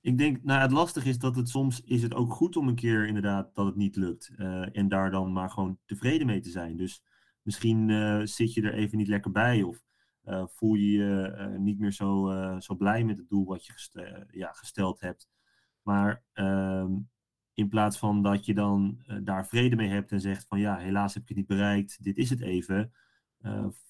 Ik 0.00 0.18
denk, 0.18 0.42
nou 0.42 0.60
het 0.60 0.72
lastig 0.72 1.04
is 1.04 1.18
dat 1.18 1.36
het 1.36 1.48
soms 1.48 1.80
is 1.80 2.02
het 2.02 2.14
ook 2.14 2.32
goed 2.32 2.56
om 2.56 2.68
een 2.68 2.74
keer 2.74 3.06
inderdaad 3.06 3.54
dat 3.54 3.66
het 3.66 3.76
niet 3.76 3.96
lukt. 3.96 4.30
Uh, 4.36 4.76
en 4.76 4.88
daar 4.88 5.10
dan 5.10 5.32
maar 5.32 5.50
gewoon 5.50 5.78
tevreden 5.84 6.26
mee 6.26 6.40
te 6.40 6.50
zijn. 6.50 6.76
Dus 6.76 7.02
misschien 7.42 7.88
zit 8.28 8.54
je 8.54 8.62
er 8.62 8.74
even 8.74 8.98
niet 8.98 9.08
lekker 9.08 9.30
bij 9.30 9.62
of 9.62 9.86
voel 10.46 10.74
je 10.74 10.90
je 10.90 11.56
niet 11.58 11.78
meer 11.78 11.92
zo, 11.92 12.32
zo 12.58 12.76
blij 12.76 13.04
met 13.04 13.18
het 13.18 13.28
doel 13.28 13.46
wat 13.46 13.66
je 13.66 14.26
ja, 14.30 14.52
gesteld 14.52 15.00
hebt. 15.00 15.28
Maar 15.82 16.24
ehm, 16.32 16.92
in 17.54 17.68
plaats 17.68 17.98
van 17.98 18.22
dat 18.22 18.44
je 18.44 18.54
dan 18.54 19.04
daar 19.22 19.46
vrede 19.46 19.76
mee 19.76 19.88
hebt 19.88 20.12
en 20.12 20.20
zegt 20.20 20.46
van 20.46 20.58
ja, 20.58 20.76
helaas 20.76 21.14
heb 21.14 21.22
ik 21.22 21.28
het 21.28 21.36
niet 21.36 21.46
bereikt, 21.46 22.04
dit 22.04 22.16
is 22.16 22.30
het 22.30 22.40
even. 22.40 22.92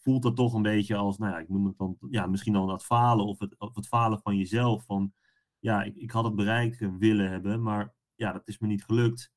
Voelt 0.00 0.22
dat 0.22 0.36
toch 0.36 0.54
een 0.54 0.62
beetje 0.62 0.96
als, 0.96 1.18
nou 1.18 1.32
ja, 1.32 1.38
ik 1.38 1.48
noem 1.48 1.66
het 1.66 1.78
dan, 1.78 1.96
ja, 2.10 2.26
misschien 2.26 2.52
dan 2.52 2.66
dat 2.66 2.84
falen 2.84 3.26
of 3.26 3.38
het, 3.38 3.54
het 3.58 3.86
falen 3.86 4.20
van 4.20 4.36
jezelf. 4.36 4.84
Van 4.84 5.12
ja, 5.58 5.82
ik, 5.82 5.96
ik 5.96 6.10
had 6.10 6.24
het 6.24 6.34
bereikt 6.34 6.98
willen 6.98 7.30
hebben, 7.30 7.62
maar 7.62 7.94
ja, 8.14 8.32
dat 8.32 8.48
is 8.48 8.58
me 8.58 8.66
niet 8.66 8.84
gelukt. 8.84 9.32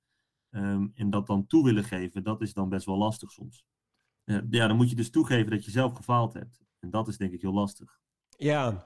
Um, 0.49 0.91
en 0.95 1.09
dat 1.09 1.27
dan 1.27 1.47
toe 1.47 1.63
willen 1.63 1.83
geven, 1.83 2.23
dat 2.23 2.41
is 2.41 2.53
dan 2.53 2.69
best 2.69 2.85
wel 2.85 2.97
lastig 2.97 3.31
soms. 3.31 3.65
Ja, 4.49 4.67
dan 4.67 4.75
moet 4.75 4.89
je 4.89 4.95
dus 4.95 5.09
toegeven 5.09 5.51
dat 5.51 5.65
je 5.65 5.71
zelf 5.71 5.93
gefaald 5.93 6.33
hebt. 6.33 6.61
En 6.81 6.89
dat 6.89 7.07
is 7.07 7.17
denk 7.17 7.31
ik 7.31 7.41
heel 7.41 7.53
lastig. 7.53 7.99
Ja, 8.37 8.85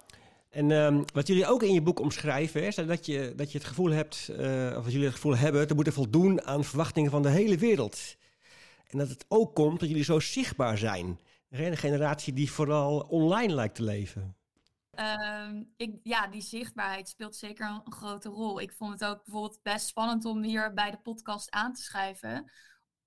en 0.50 0.72
um, 0.72 1.06
wat 1.14 1.28
jullie 1.28 1.48
ook 1.48 1.64
in 1.64 1.74
je 1.74 1.82
boek 1.82 2.00
omschrijven, 2.00 2.64
is 2.64 2.76
dat 2.76 3.06
je, 3.06 3.34
dat 3.36 3.52
je 3.52 3.58
het 3.58 3.68
gevoel 3.68 3.90
hebt, 3.90 4.30
uh, 4.32 4.38
of 4.78 4.84
dat 4.84 4.92
jullie 4.92 5.06
het 5.06 5.16
gevoel 5.16 5.38
hebben, 5.38 5.68
te 5.68 5.74
moeten 5.74 5.94
voldoen 5.94 6.44
aan 6.44 6.64
verwachtingen 6.64 7.12
van 7.12 7.22
de 7.22 7.30
hele 7.30 7.58
wereld. 7.58 8.16
En 8.88 8.98
dat 8.98 9.10
het 9.10 9.26
ook 9.28 9.56
komt 9.56 9.80
dat 9.80 9.90
jullie 9.90 10.04
zo 10.04 10.20
zichtbaar 10.20 10.78
zijn. 10.78 11.20
Een 11.50 11.78
generatie 11.78 12.34
die 12.34 12.52
vooral 12.52 13.00
online 13.00 13.54
lijkt 13.54 13.76
te 13.76 13.84
leven. 13.84 14.36
Um, 15.50 15.74
ik, 15.78 16.00
ja, 16.04 16.28
die 16.28 16.42
zichtbaarheid 16.42 17.10
speelt 17.10 17.36
zeker 17.36 17.70
een, 17.70 17.82
een, 17.86 17.94
grote 17.94 18.30
rol. 18.30 18.62
Ik 18.62 18.72
vond 18.72 18.92
het 18.92 19.06
ook 19.06 19.24
bijvoorbeeld 19.24 19.60
best 19.64 19.88
spannend 19.88 20.26
om 20.26 20.44
hier 20.44 20.74
bij 20.74 20.92
de 20.92 20.98
podcast 20.98 21.52
aan 21.52 21.74
te 21.74 21.82
schrijven. 21.82 22.52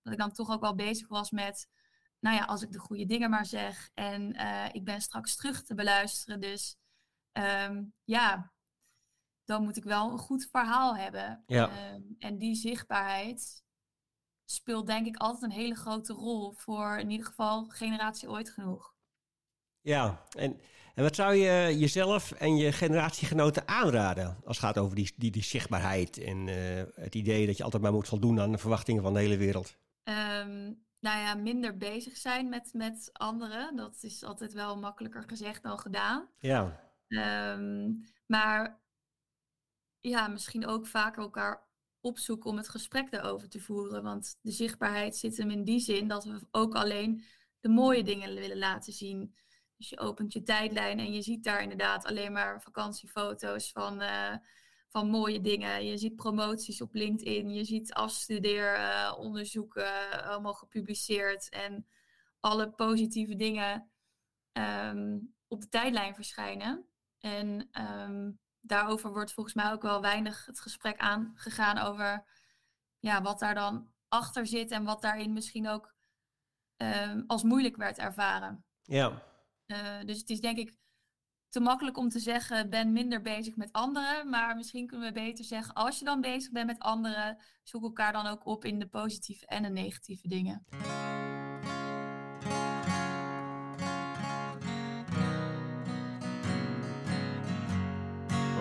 Dat 0.02 0.12
ik 0.12 0.18
dan 0.18 0.32
toch 0.32 0.50
ook 0.50 0.60
wel 0.60 0.74
bezig 0.74 1.08
was 1.08 1.30
met 1.30 1.68
nou 2.20 2.36
ja, 2.36 2.44
als 2.44 2.62
ik 2.62 2.72
de 2.72 2.78
goede 2.78 3.06
dingen 3.06 3.30
maar 3.30 3.46
zeg. 3.46 3.90
En 3.94 4.34
ik 4.72 4.84
ben 4.84 5.00
straks 5.00 5.36
terug 5.36 5.62
te 5.62 5.74
beluisteren. 5.74 6.40
Dus 6.40 6.76
ehm, 7.32 7.84
ja, 8.04 8.52
dan 9.44 9.62
moet 9.62 9.76
ik 9.76 9.84
wel 9.84 10.10
een 10.10 10.18
goed 10.18 10.48
verhaal 10.50 10.96
hebben. 10.96 11.42
Ja. 11.46 11.68
Ehm, 11.68 12.02
en 12.18 12.38
die 12.38 12.54
zichtbaarheid 12.54 13.62
speelt 14.44 14.86
denk 14.86 15.06
ik 15.06 15.16
altijd 15.16 15.42
een 15.42 15.58
hele 15.58 15.74
grote 15.74 16.12
rol 16.12 16.52
voor 16.52 16.98
in 16.98 17.10
ieder 17.10 17.26
geval 17.26 17.64
generatie 17.68 18.28
ooit 18.28 18.50
genoeg. 18.50 18.94
Ja, 19.80 20.24
en, 20.36 20.60
en 20.94 21.02
wat 21.02 21.14
zou 21.14 21.34
je 21.34 21.78
jezelf 21.78 22.32
en 22.32 22.56
je 22.56 22.72
generatiegenoten 22.72 23.68
aanraden 23.68 24.26
als 24.44 24.56
het 24.56 24.66
gaat 24.66 24.78
over 24.78 24.96
die, 24.96 25.12
die, 25.16 25.30
die 25.30 25.42
zichtbaarheid 25.42 26.18
en 26.18 26.48
eh, 26.48 26.84
het 26.94 27.14
idee 27.14 27.46
dat 27.46 27.56
je 27.56 27.64
altijd 27.64 27.82
maar 27.82 27.92
moet 27.92 28.08
voldoen 28.08 28.40
aan 28.40 28.52
de 28.52 28.58
verwachtingen 28.58 29.02
van 29.02 29.12
de 29.12 29.20
hele 29.20 29.36
wereld? 29.36 29.76
Um, 30.04 30.86
nou 31.00 31.18
ja, 31.18 31.34
minder 31.34 31.76
bezig 31.76 32.16
zijn 32.16 32.48
met, 32.48 32.70
met 32.72 33.10
anderen. 33.12 33.76
Dat 33.76 34.02
is 34.02 34.24
altijd 34.24 34.52
wel 34.52 34.78
makkelijker 34.78 35.22
gezegd 35.22 35.62
dan 35.62 35.78
gedaan. 35.78 36.28
Ja. 36.38 36.90
Ehm, 37.08 37.92
maar 38.26 38.80
ja, 40.00 40.28
misschien 40.28 40.66
ook 40.66 40.86
vaker 40.86 41.22
elkaar 41.22 41.66
opzoeken 42.00 42.50
om 42.50 42.56
het 42.56 42.68
gesprek 42.68 43.10
daarover 43.10 43.48
te 43.48 43.60
voeren. 43.60 44.02
Want 44.02 44.38
de 44.40 44.50
zichtbaarheid 44.52 45.16
zit 45.16 45.36
hem 45.36 45.50
in 45.50 45.64
die 45.64 45.80
zin 45.80 46.08
dat 46.08 46.24
we 46.24 46.46
ook 46.50 46.74
alleen 46.74 47.24
de 47.60 47.68
mooie 47.68 48.02
dingen 48.02 48.34
willen 48.34 48.58
laten 48.58 48.92
zien. 48.92 49.34
Dus 49.76 49.88
je 49.88 49.98
opent 49.98 50.32
je 50.32 50.42
tijdlijn 50.42 50.98
en 50.98 51.12
je 51.12 51.22
ziet 51.22 51.44
daar 51.44 51.62
inderdaad 51.62 52.04
alleen 52.04 52.32
maar 52.32 52.62
vakantiefoto's 52.62 53.72
van, 53.72 54.02
uh, 54.02 54.34
van 54.88 55.10
mooie 55.10 55.40
dingen. 55.40 55.84
Je 55.84 55.98
ziet 55.98 56.16
promoties 56.16 56.80
op 56.80 56.94
LinkedIn, 56.94 57.54
je 57.54 57.64
ziet 57.64 57.92
afstudeeronderzoeken 57.92 59.82
uh, 60.12 60.28
allemaal 60.28 60.54
gepubliceerd 60.54 61.48
en 61.48 61.86
alle 62.40 62.70
positieve 62.70 63.36
dingen 63.36 63.90
um, 64.52 65.34
op 65.48 65.60
de 65.60 65.68
tijdlijn 65.68 66.14
verschijnen. 66.14 66.88
En 67.18 67.68
um, 67.80 68.38
daarover 68.60 69.12
wordt 69.12 69.32
volgens 69.32 69.54
mij 69.54 69.72
ook 69.72 69.82
wel 69.82 70.00
weinig 70.00 70.46
het 70.46 70.60
gesprek 70.60 70.98
aangegaan 70.98 71.78
over 71.78 72.26
ja, 72.98 73.22
wat 73.22 73.38
daar 73.38 73.54
dan 73.54 73.92
achter 74.08 74.46
zit 74.46 74.70
en 74.70 74.84
wat 74.84 75.02
daarin 75.02 75.32
misschien 75.32 75.68
ook 75.68 75.94
um, 76.76 77.24
als 77.26 77.42
moeilijk 77.42 77.76
werd 77.76 77.98
ervaren. 77.98 78.64
Ja. 78.82 79.22
Uh, 79.66 80.00
dus 80.04 80.18
het 80.18 80.30
is 80.30 80.40
denk 80.40 80.58
ik 80.58 80.76
te 81.48 81.60
makkelijk 81.60 81.96
om 81.96 82.08
te 82.08 82.18
zeggen, 82.18 82.70
ben 82.70 82.92
minder 82.92 83.22
bezig 83.22 83.56
met 83.56 83.72
anderen. 83.72 84.28
Maar 84.28 84.56
misschien 84.56 84.86
kunnen 84.86 85.06
we 85.06 85.20
beter 85.20 85.44
zeggen, 85.44 85.74
als 85.74 85.98
je 85.98 86.04
dan 86.04 86.20
bezig 86.20 86.52
bent 86.52 86.66
met 86.66 86.78
anderen, 86.78 87.38
zoek 87.62 87.82
elkaar 87.82 88.12
dan 88.12 88.26
ook 88.26 88.46
op 88.46 88.64
in 88.64 88.78
de 88.78 88.86
positieve 88.86 89.46
en 89.46 89.62
de 89.62 89.68
negatieve 89.68 90.28
dingen. 90.28 90.66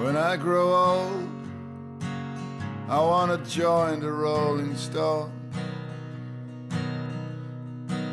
When 0.02 0.16
I 0.16 0.38
grow 0.38 0.72
old, 0.72 1.24
I 2.90 3.00
want 3.00 3.32
to 3.32 3.60
join 3.60 4.00
the 4.00 4.10
Rolling 4.10 4.78
Stones. 4.78 5.36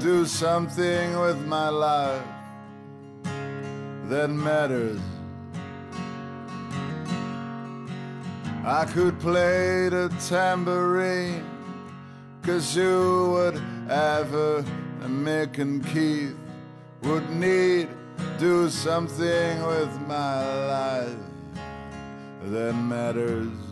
Do 0.01 0.25
something 0.25 1.21
with 1.21 1.47
my 1.47 1.71
life 1.71 2.34
that 4.09 4.29
matters. 4.31 5.01
I 8.65 8.85
could 8.87 9.19
play 9.21 9.89
the 9.89 10.09
tambourine, 10.27 11.45
kazoo, 12.43 13.33
whatever, 13.33 14.65
and 15.03 15.27
Mick 15.27 15.59
and 15.59 15.85
Keith 15.87 16.37
would 17.03 17.29
need. 17.31 17.89
Do 18.39 18.69
something 18.69 19.67
with 19.67 20.01
my 20.09 20.67
life 20.67 21.17
that 22.45 22.75
matters. 22.75 23.64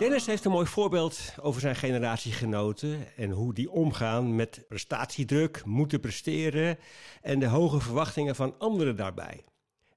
Dennis 0.00 0.26
heeft 0.26 0.44
een 0.44 0.50
mooi 0.50 0.66
voorbeeld 0.66 1.34
over 1.40 1.60
zijn 1.60 1.76
generatiegenoten 1.76 3.16
en 3.16 3.30
hoe 3.30 3.54
die 3.54 3.70
omgaan 3.70 4.34
met 4.34 4.64
prestatiedruk, 4.68 5.64
moeten 5.64 6.00
presteren 6.00 6.78
en 7.22 7.38
de 7.38 7.46
hoge 7.46 7.80
verwachtingen 7.80 8.34
van 8.34 8.58
anderen 8.58 8.96
daarbij. 8.96 9.44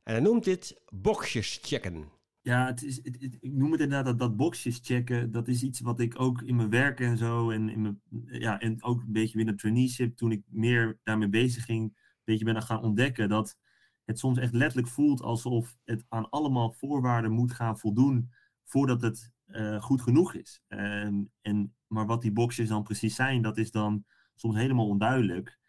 En 0.04 0.14
hij 0.14 0.20
noemt 0.20 0.44
dit 0.44 0.82
boxjes 0.90 1.60
checken. 1.62 2.06
Ja, 2.42 2.66
het 2.66 2.84
is, 2.84 3.00
ik 3.02 3.40
noem 3.42 3.72
het 3.72 3.82
inderdaad 3.82 4.06
dat, 4.06 4.20
dat 4.20 4.36
boxjes 4.36 4.80
checken. 4.84 5.32
Dat 5.32 5.48
is 5.48 5.64
iets 5.64 5.80
wat 5.80 6.00
ik 6.00 6.20
ook 6.20 6.42
in 6.42 6.56
mijn 6.56 6.70
werk 6.70 7.00
en 7.00 7.18
zo 7.18 7.50
en, 7.50 7.70
in 7.70 7.82
mijn, 7.82 8.02
ja, 8.26 8.60
en 8.60 8.84
ook 8.84 9.02
een 9.02 9.12
beetje 9.12 9.38
binnen 9.38 9.58
traineeship, 9.58 10.16
toen 10.16 10.32
ik 10.32 10.44
meer 10.48 11.00
daarmee 11.04 11.30
bezig 11.30 11.66
ging, 11.66 11.84
een 11.84 11.96
beetje 12.24 12.46
ben 12.46 12.62
gaan 12.62 12.84
ontdekken 12.84 13.30
dat 13.30 13.58
het 14.06 14.20
soms 14.20 14.38
echt 14.38 14.54
letterlijk 14.54 14.88
voelt 14.88 15.22
alsof 15.22 15.76
het 15.84 16.06
aan 16.10 16.30
allemaal 16.30 16.72
voorwaarden 16.72 17.32
moet 17.32 17.54
gaan 17.54 17.80
voldoen 17.80 18.32
voordat 18.64 19.02
het 19.02 19.33
uh, 19.54 19.82
goed 19.82 20.02
genoeg 20.02 20.34
is. 20.34 20.64
En, 20.68 21.76
maar 21.88 22.06
wat 22.06 22.22
die 22.22 22.32
boxjes 22.32 22.70
dan 22.70 22.84
precies 22.84 23.16
zijn, 23.16 23.42
dat 23.42 23.58
is 23.58 23.72
dan 23.72 24.06
soms 24.36 24.56
helemaal 24.56 24.88
onduidelijk. 24.88 25.60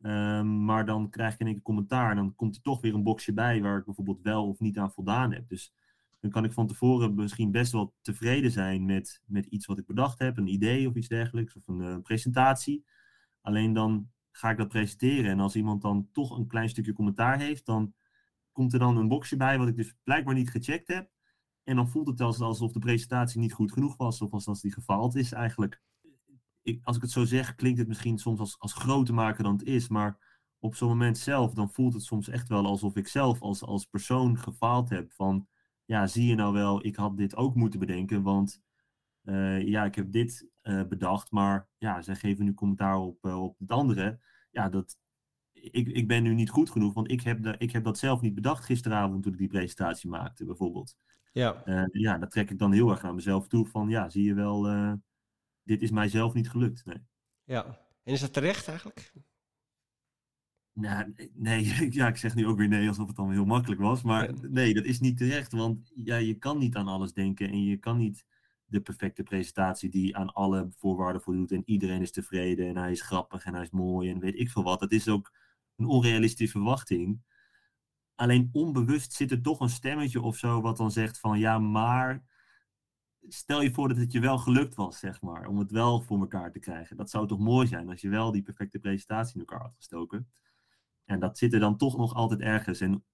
Um, 0.00 0.64
maar 0.64 0.86
dan 0.86 1.10
krijg 1.10 1.32
ik 1.32 1.40
in 1.40 1.46
een 1.46 1.62
commentaar 1.62 2.10
en 2.10 2.16
dan 2.16 2.34
komt 2.34 2.56
er 2.56 2.62
toch 2.62 2.80
weer 2.80 2.94
een 2.94 3.02
boxje 3.02 3.32
bij 3.32 3.62
waar 3.62 3.78
ik 3.78 3.84
bijvoorbeeld 3.84 4.22
wel 4.22 4.48
of 4.48 4.58
niet 4.58 4.78
aan 4.78 4.92
voldaan 4.92 5.32
heb. 5.32 5.48
Dus 5.48 5.72
dan 6.20 6.30
kan 6.30 6.44
ik 6.44 6.52
van 6.52 6.66
tevoren 6.66 7.14
misschien 7.14 7.50
best 7.50 7.72
wel 7.72 7.94
tevreden 8.00 8.50
zijn 8.50 8.84
met, 8.84 9.22
met 9.24 9.46
iets 9.46 9.66
wat 9.66 9.78
ik 9.78 9.86
bedacht 9.86 10.18
heb, 10.18 10.36
een 10.36 10.52
idee 10.52 10.88
of 10.88 10.94
iets 10.94 11.08
dergelijks, 11.08 11.56
of 11.56 11.66
een 11.66 11.80
uh, 11.80 11.96
presentatie. 12.02 12.84
Alleen 13.40 13.72
dan 13.72 14.10
ga 14.30 14.50
ik 14.50 14.56
dat 14.56 14.68
presenteren 14.68 15.30
en 15.30 15.40
als 15.40 15.56
iemand 15.56 15.82
dan 15.82 16.08
toch 16.12 16.38
een 16.38 16.46
klein 16.46 16.68
stukje 16.68 16.92
commentaar 16.92 17.38
heeft, 17.38 17.66
dan 17.66 17.94
komt 18.52 18.72
er 18.72 18.78
dan 18.78 18.96
een 18.96 19.08
boxje 19.08 19.36
bij 19.36 19.58
wat 19.58 19.68
ik 19.68 19.76
dus 19.76 19.94
blijkbaar 20.02 20.34
niet 20.34 20.50
gecheckt 20.50 20.88
heb. 20.88 21.10
En 21.68 21.76
dan 21.76 21.88
voelt 21.88 22.08
het 22.08 22.20
alsof 22.20 22.72
de 22.72 22.78
presentatie 22.78 23.40
niet 23.40 23.52
goed 23.52 23.72
genoeg 23.72 23.96
was, 23.96 24.22
of 24.22 24.46
als 24.46 24.60
die 24.60 24.72
gefaald 24.72 25.14
is 25.14 25.32
eigenlijk. 25.32 25.80
Ik, 26.62 26.80
als 26.82 26.96
ik 26.96 27.02
het 27.02 27.10
zo 27.10 27.24
zeg, 27.24 27.54
klinkt 27.54 27.78
het 27.78 27.88
misschien 27.88 28.18
soms 28.18 28.40
als, 28.40 28.58
als 28.58 28.72
groter 28.72 29.14
maken 29.14 29.44
dan 29.44 29.52
het 29.52 29.62
is, 29.62 29.88
maar 29.88 30.18
op 30.58 30.74
zo'n 30.74 30.88
moment 30.88 31.18
zelf, 31.18 31.54
dan 31.54 31.70
voelt 31.70 31.94
het 31.94 32.02
soms 32.02 32.28
echt 32.28 32.48
wel 32.48 32.66
alsof 32.66 32.96
ik 32.96 33.08
zelf 33.08 33.40
als, 33.40 33.62
als 33.62 33.84
persoon 33.84 34.38
gefaald 34.38 34.88
heb. 34.88 35.12
Van, 35.12 35.48
ja, 35.84 36.06
zie 36.06 36.26
je 36.26 36.34
nou 36.34 36.52
wel, 36.52 36.86
ik 36.86 36.96
had 36.96 37.16
dit 37.16 37.36
ook 37.36 37.54
moeten 37.54 37.80
bedenken, 37.80 38.22
want 38.22 38.62
uh, 39.24 39.66
ja, 39.66 39.84
ik 39.84 39.94
heb 39.94 40.12
dit 40.12 40.48
uh, 40.62 40.84
bedacht, 40.84 41.30
maar 41.30 41.68
ja, 41.78 42.02
zij 42.02 42.14
geven 42.14 42.44
nu 42.44 42.54
commentaar 42.54 42.96
op, 42.96 43.24
uh, 43.24 43.42
op 43.42 43.58
het 43.58 43.70
andere. 43.70 44.20
Ja, 44.50 44.68
dat, 44.68 44.96
ik, 45.52 45.88
ik 45.88 46.08
ben 46.08 46.22
nu 46.22 46.34
niet 46.34 46.50
goed 46.50 46.70
genoeg, 46.70 46.94
want 46.94 47.10
ik 47.10 47.20
heb, 47.20 47.42
de, 47.42 47.54
ik 47.58 47.72
heb 47.72 47.84
dat 47.84 47.98
zelf 47.98 48.20
niet 48.20 48.34
bedacht 48.34 48.64
gisteravond 48.64 49.22
toen 49.22 49.32
ik 49.32 49.38
die 49.38 49.48
presentatie 49.48 50.10
maakte, 50.10 50.44
bijvoorbeeld. 50.44 50.96
Ja. 51.38 51.62
Uh, 51.64 51.84
ja, 51.92 52.18
dat 52.18 52.30
trek 52.30 52.50
ik 52.50 52.58
dan 52.58 52.72
heel 52.72 52.90
erg 52.90 53.02
naar 53.02 53.14
mezelf 53.14 53.48
toe. 53.48 53.66
Van 53.66 53.88
ja, 53.88 54.08
zie 54.08 54.24
je 54.24 54.34
wel, 54.34 54.70
uh, 54.72 54.92
dit 55.62 55.82
is 55.82 55.90
mijzelf 55.90 56.34
niet 56.34 56.50
gelukt. 56.50 56.84
Nee. 56.84 56.98
Ja, 57.44 57.64
en 58.02 58.12
is 58.12 58.20
dat 58.20 58.32
terecht 58.32 58.68
eigenlijk? 58.68 59.12
Nou, 60.72 61.14
nee, 61.34 61.90
ja, 61.98 62.08
ik 62.08 62.16
zeg 62.16 62.34
nu 62.34 62.46
ook 62.46 62.58
weer 62.58 62.68
nee 62.68 62.88
alsof 62.88 63.06
het 63.06 63.16
dan 63.16 63.30
heel 63.30 63.44
makkelijk 63.44 63.80
was. 63.80 64.02
Maar 64.02 64.32
nee, 64.40 64.74
dat 64.74 64.84
is 64.84 65.00
niet 65.00 65.16
terecht. 65.16 65.52
Want 65.52 65.92
ja, 65.94 66.16
je 66.16 66.34
kan 66.34 66.58
niet 66.58 66.76
aan 66.76 66.88
alles 66.88 67.12
denken. 67.12 67.50
En 67.50 67.64
je 67.64 67.76
kan 67.76 67.96
niet 67.96 68.24
de 68.64 68.80
perfecte 68.80 69.22
presentatie 69.22 69.88
die 69.88 70.16
aan 70.16 70.32
alle 70.32 70.70
voorwaarden 70.76 71.22
voldoet. 71.22 71.52
En 71.52 71.62
iedereen 71.64 72.02
is 72.02 72.12
tevreden. 72.12 72.68
En 72.68 72.76
hij 72.76 72.90
is 72.90 73.02
grappig 73.02 73.44
en 73.44 73.54
hij 73.54 73.62
is 73.62 73.70
mooi. 73.70 74.10
En 74.10 74.20
weet 74.20 74.38
ik 74.38 74.50
veel 74.50 74.62
wat. 74.62 74.80
Dat 74.80 74.92
is 74.92 75.08
ook 75.08 75.32
een 75.76 75.86
onrealistische 75.86 76.58
verwachting. 76.58 77.20
Alleen 78.18 78.48
onbewust 78.52 79.12
zit 79.12 79.30
er 79.30 79.42
toch 79.42 79.60
een 79.60 79.68
stemmetje 79.68 80.20
of 80.20 80.36
zo 80.36 80.60
wat 80.60 80.76
dan 80.76 80.90
zegt 80.90 81.20
van 81.20 81.38
ja, 81.38 81.58
maar 81.58 82.24
stel 83.28 83.62
je 83.62 83.72
voor 83.72 83.88
dat 83.88 83.96
het 83.96 84.12
je 84.12 84.20
wel 84.20 84.38
gelukt 84.38 84.74
was, 84.74 84.98
zeg 84.98 85.22
maar, 85.22 85.46
om 85.46 85.58
het 85.58 85.70
wel 85.70 86.00
voor 86.00 86.20
elkaar 86.20 86.52
te 86.52 86.58
krijgen. 86.58 86.96
Dat 86.96 87.10
zou 87.10 87.26
toch 87.26 87.38
mooi 87.38 87.66
zijn 87.66 87.88
als 87.88 88.00
je 88.00 88.08
wel 88.08 88.32
die 88.32 88.42
perfecte 88.42 88.78
presentatie 88.78 89.34
in 89.34 89.40
elkaar 89.40 89.60
had 89.60 89.74
gestoken. 89.76 90.28
En 91.04 91.20
dat 91.20 91.38
zit 91.38 91.52
er 91.52 91.60
dan 91.60 91.76
toch 91.76 91.96
nog 91.96 92.14
altijd 92.14 92.40
ergens. 92.40 92.80
En 92.80 93.04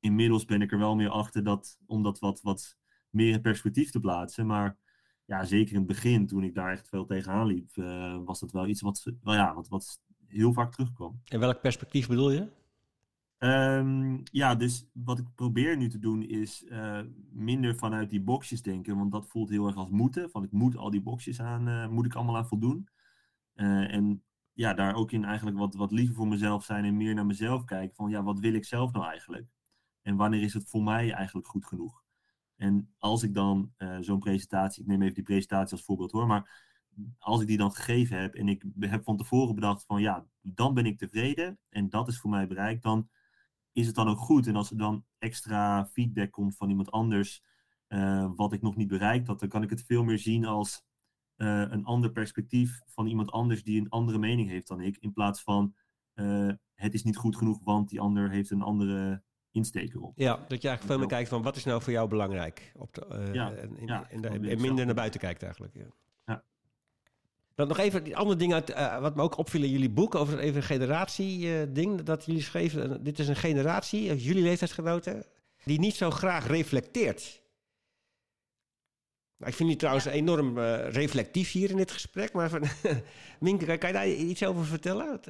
inmiddels 0.00 0.44
ben 0.44 0.62
ik 0.62 0.72
er 0.72 0.78
wel 0.78 0.94
meer 0.94 1.10
achter 1.10 1.44
dat, 1.44 1.78
om 1.86 2.02
dat 2.02 2.18
wat, 2.18 2.40
wat 2.42 2.78
meer 3.10 3.32
in 3.32 3.40
perspectief 3.40 3.90
te 3.90 4.00
plaatsen. 4.00 4.46
Maar 4.46 4.78
ja, 5.24 5.44
zeker 5.44 5.72
in 5.72 5.78
het 5.78 5.86
begin, 5.86 6.26
toen 6.26 6.44
ik 6.44 6.54
daar 6.54 6.72
echt 6.72 6.88
veel 6.88 7.06
tegenaan 7.06 7.46
liep, 7.46 7.76
uh, 7.76 8.18
was 8.24 8.40
dat 8.40 8.52
wel 8.52 8.66
iets 8.66 8.80
wat, 8.80 9.02
well 9.22 9.34
ja, 9.34 9.54
wat, 9.54 9.68
wat 9.68 10.00
heel 10.26 10.52
vaak 10.52 10.72
terugkwam. 10.72 11.20
En 11.24 11.40
welk 11.40 11.60
perspectief 11.60 12.08
bedoel 12.08 12.30
je? 12.30 12.62
Um, 13.38 14.22
ja, 14.24 14.54
dus 14.54 14.86
wat 14.92 15.18
ik 15.18 15.34
probeer 15.34 15.76
nu 15.76 15.88
te 15.88 15.98
doen 15.98 16.22
is 16.22 16.62
uh, 16.62 17.00
minder 17.30 17.76
vanuit 17.76 18.10
die 18.10 18.20
boxjes 18.20 18.62
denken, 18.62 18.96
want 18.96 19.12
dat 19.12 19.28
voelt 19.28 19.48
heel 19.48 19.66
erg 19.66 19.76
als 19.76 19.90
moeten. 19.90 20.30
Van 20.30 20.44
ik 20.44 20.52
moet 20.52 20.76
al 20.76 20.90
die 20.90 21.02
boxjes 21.02 21.40
aan, 21.40 21.68
uh, 21.68 21.88
moet 21.88 22.06
ik 22.06 22.14
allemaal 22.14 22.36
aan 22.36 22.48
voldoen. 22.48 22.88
Uh, 23.54 23.94
en 23.94 24.22
ja, 24.52 24.74
daar 24.74 24.94
ook 24.94 25.12
in 25.12 25.24
eigenlijk 25.24 25.58
wat, 25.58 25.74
wat 25.74 25.92
liever 25.92 26.14
voor 26.14 26.28
mezelf 26.28 26.64
zijn 26.64 26.84
en 26.84 26.96
meer 26.96 27.14
naar 27.14 27.26
mezelf 27.26 27.64
kijken. 27.64 27.96
Van 27.96 28.10
ja, 28.10 28.22
wat 28.22 28.38
wil 28.38 28.54
ik 28.54 28.64
zelf 28.64 28.92
nou 28.92 29.06
eigenlijk? 29.06 29.46
En 30.02 30.16
wanneer 30.16 30.42
is 30.42 30.54
het 30.54 30.68
voor 30.68 30.82
mij 30.82 31.12
eigenlijk 31.12 31.46
goed 31.46 31.66
genoeg? 31.66 32.02
En 32.56 32.94
als 32.98 33.22
ik 33.22 33.34
dan 33.34 33.72
zo'n 34.00 34.18
presentatie, 34.18 34.82
ik 34.82 34.88
neem 34.88 35.02
even 35.02 35.14
die 35.14 35.22
presentatie 35.22 35.72
als 35.72 35.84
voorbeeld 35.84 36.12
hoor, 36.12 36.26
maar 36.26 36.72
als 37.18 37.40
ik 37.40 37.46
die 37.46 37.56
dan 37.56 37.72
gegeven 37.72 38.20
heb 38.20 38.34
en 38.34 38.48
ik 38.48 38.64
heb 38.80 39.04
van 39.04 39.16
tevoren 39.16 39.54
bedacht 39.54 39.84
van 39.84 40.00
ja, 40.00 40.26
dan 40.40 40.74
ben 40.74 40.86
ik 40.86 40.98
tevreden 40.98 41.58
en 41.68 41.88
dat 41.88 42.08
is 42.08 42.20
voor 42.20 42.30
mij 42.30 42.46
bereikt, 42.46 42.82
dan 42.82 43.08
is 43.74 43.86
het 43.86 43.94
dan 43.94 44.08
ook 44.08 44.18
goed. 44.18 44.46
En 44.46 44.56
als 44.56 44.70
er 44.70 44.76
dan 44.76 45.04
extra 45.18 45.86
feedback 45.86 46.30
komt 46.30 46.56
van 46.56 46.68
iemand 46.68 46.90
anders, 46.90 47.42
uh, 47.88 48.30
wat 48.36 48.52
ik 48.52 48.62
nog 48.62 48.76
niet 48.76 48.88
bereikt 48.88 49.26
had, 49.26 49.40
dan 49.40 49.48
kan 49.48 49.62
ik 49.62 49.70
het 49.70 49.84
veel 49.84 50.04
meer 50.04 50.18
zien 50.18 50.44
als 50.44 50.84
uh, 51.36 51.66
een 51.70 51.84
ander 51.84 52.12
perspectief 52.12 52.80
van 52.86 53.06
iemand 53.06 53.30
anders 53.30 53.62
die 53.62 53.80
een 53.80 53.88
andere 53.88 54.18
mening 54.18 54.48
heeft 54.48 54.68
dan 54.68 54.80
ik, 54.80 54.96
in 54.96 55.12
plaats 55.12 55.42
van 55.42 55.74
uh, 56.14 56.52
het 56.74 56.94
is 56.94 57.02
niet 57.02 57.16
goed 57.16 57.36
genoeg, 57.36 57.64
want 57.64 57.88
die 57.88 58.00
ander 58.00 58.30
heeft 58.30 58.50
een 58.50 58.62
andere 58.62 59.22
insteek 59.50 59.94
erop. 59.94 60.12
Ja, 60.18 60.36
dat 60.36 60.62
je 60.62 60.68
eigenlijk 60.68 60.82
veel 60.82 60.98
meer 60.98 61.06
kijkt 61.06 61.28
van 61.28 61.42
wat 61.42 61.56
is 61.56 61.64
nou 61.64 61.82
voor 61.82 61.92
jou 61.92 62.08
belangrijk 62.08 62.72
op 62.76 62.94
de, 62.94 63.30
ja, 63.32 63.52
en, 63.52 63.76
in, 63.76 63.86
ja, 63.86 64.10
en 64.10 64.60
minder 64.60 64.86
naar 64.86 64.94
buiten 64.94 65.20
kijkt 65.20 65.42
eigenlijk. 65.42 65.74
Ja. 65.74 65.86
Dan 67.54 67.68
nog 67.68 67.78
even 67.78 68.04
die 68.04 68.16
andere 68.16 68.38
ding 68.38 68.52
uit, 68.52 68.70
uh, 68.70 69.00
wat 69.00 69.16
me 69.16 69.22
ook 69.22 69.36
opviel 69.36 69.62
in 69.62 69.70
jullie 69.70 69.90
boek 69.90 70.14
over 70.14 70.38
even 70.38 70.56
een 70.56 70.62
generatie 70.62 71.72
ding 71.72 72.02
dat 72.02 72.24
jullie 72.24 72.42
schreven. 72.42 73.04
Dit 73.04 73.18
is 73.18 73.28
een 73.28 73.36
generatie, 73.36 74.16
jullie 74.16 74.42
leeftijdsgenoten, 74.42 75.26
die 75.64 75.78
niet 75.78 75.94
zo 75.94 76.10
graag 76.10 76.46
reflecteert. 76.46 77.42
Nou, 79.36 79.50
ik 79.50 79.56
vind 79.56 79.70
je 79.70 79.76
trouwens 79.76 80.04
enorm 80.04 80.58
reflectief 80.58 81.52
hier 81.52 81.70
in 81.70 81.76
dit 81.76 81.90
gesprek. 81.90 82.32
Maar 82.32 82.50
van, 82.50 82.62
Minke, 83.40 83.78
kan 83.78 83.88
je 83.88 83.94
daar 83.94 84.08
iets 84.08 84.44
over 84.44 84.64
vertellen? 84.64 85.20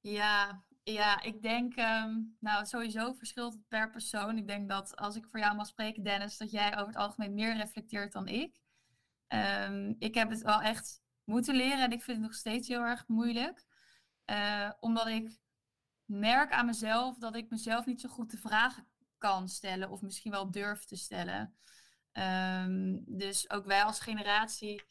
Ja, 0.00 0.64
ja 0.82 1.22
ik 1.22 1.42
denk, 1.42 1.76
um, 1.76 2.36
nou 2.40 2.66
sowieso 2.66 3.12
verschilt 3.12 3.52
het 3.52 3.68
per 3.68 3.90
persoon. 3.90 4.38
Ik 4.38 4.46
denk 4.46 4.68
dat 4.68 4.96
als 4.96 5.16
ik 5.16 5.26
voor 5.30 5.40
jou 5.40 5.56
mag 5.56 5.66
spreken, 5.66 6.02
Dennis, 6.02 6.36
dat 6.36 6.50
jij 6.50 6.72
over 6.72 6.86
het 6.86 6.96
algemeen 6.96 7.34
meer 7.34 7.56
reflecteert 7.56 8.12
dan 8.12 8.28
ik. 8.28 8.62
Um, 9.28 9.96
ik 9.98 10.14
heb 10.14 10.30
het 10.30 10.42
wel 10.42 10.60
echt 10.60 11.02
moeten 11.24 11.56
leren 11.56 11.82
en 11.82 11.92
ik 11.92 12.02
vind 12.02 12.16
het 12.16 12.26
nog 12.26 12.34
steeds 12.34 12.68
heel 12.68 12.80
erg 12.80 13.08
moeilijk. 13.08 13.64
Uh, 14.30 14.70
omdat 14.80 15.06
ik 15.06 15.38
merk 16.04 16.52
aan 16.52 16.66
mezelf 16.66 17.18
dat 17.18 17.36
ik 17.36 17.50
mezelf 17.50 17.86
niet 17.86 18.00
zo 18.00 18.08
goed 18.08 18.30
de 18.30 18.38
vragen 18.38 18.88
kan 19.18 19.48
stellen 19.48 19.90
of 19.90 20.00
misschien 20.00 20.30
wel 20.30 20.50
durf 20.50 20.84
te 20.84 20.96
stellen. 20.96 21.58
Um, 22.12 23.04
dus 23.06 23.50
ook 23.50 23.64
wij 23.64 23.84
als 23.84 24.00
generatie 24.00 24.84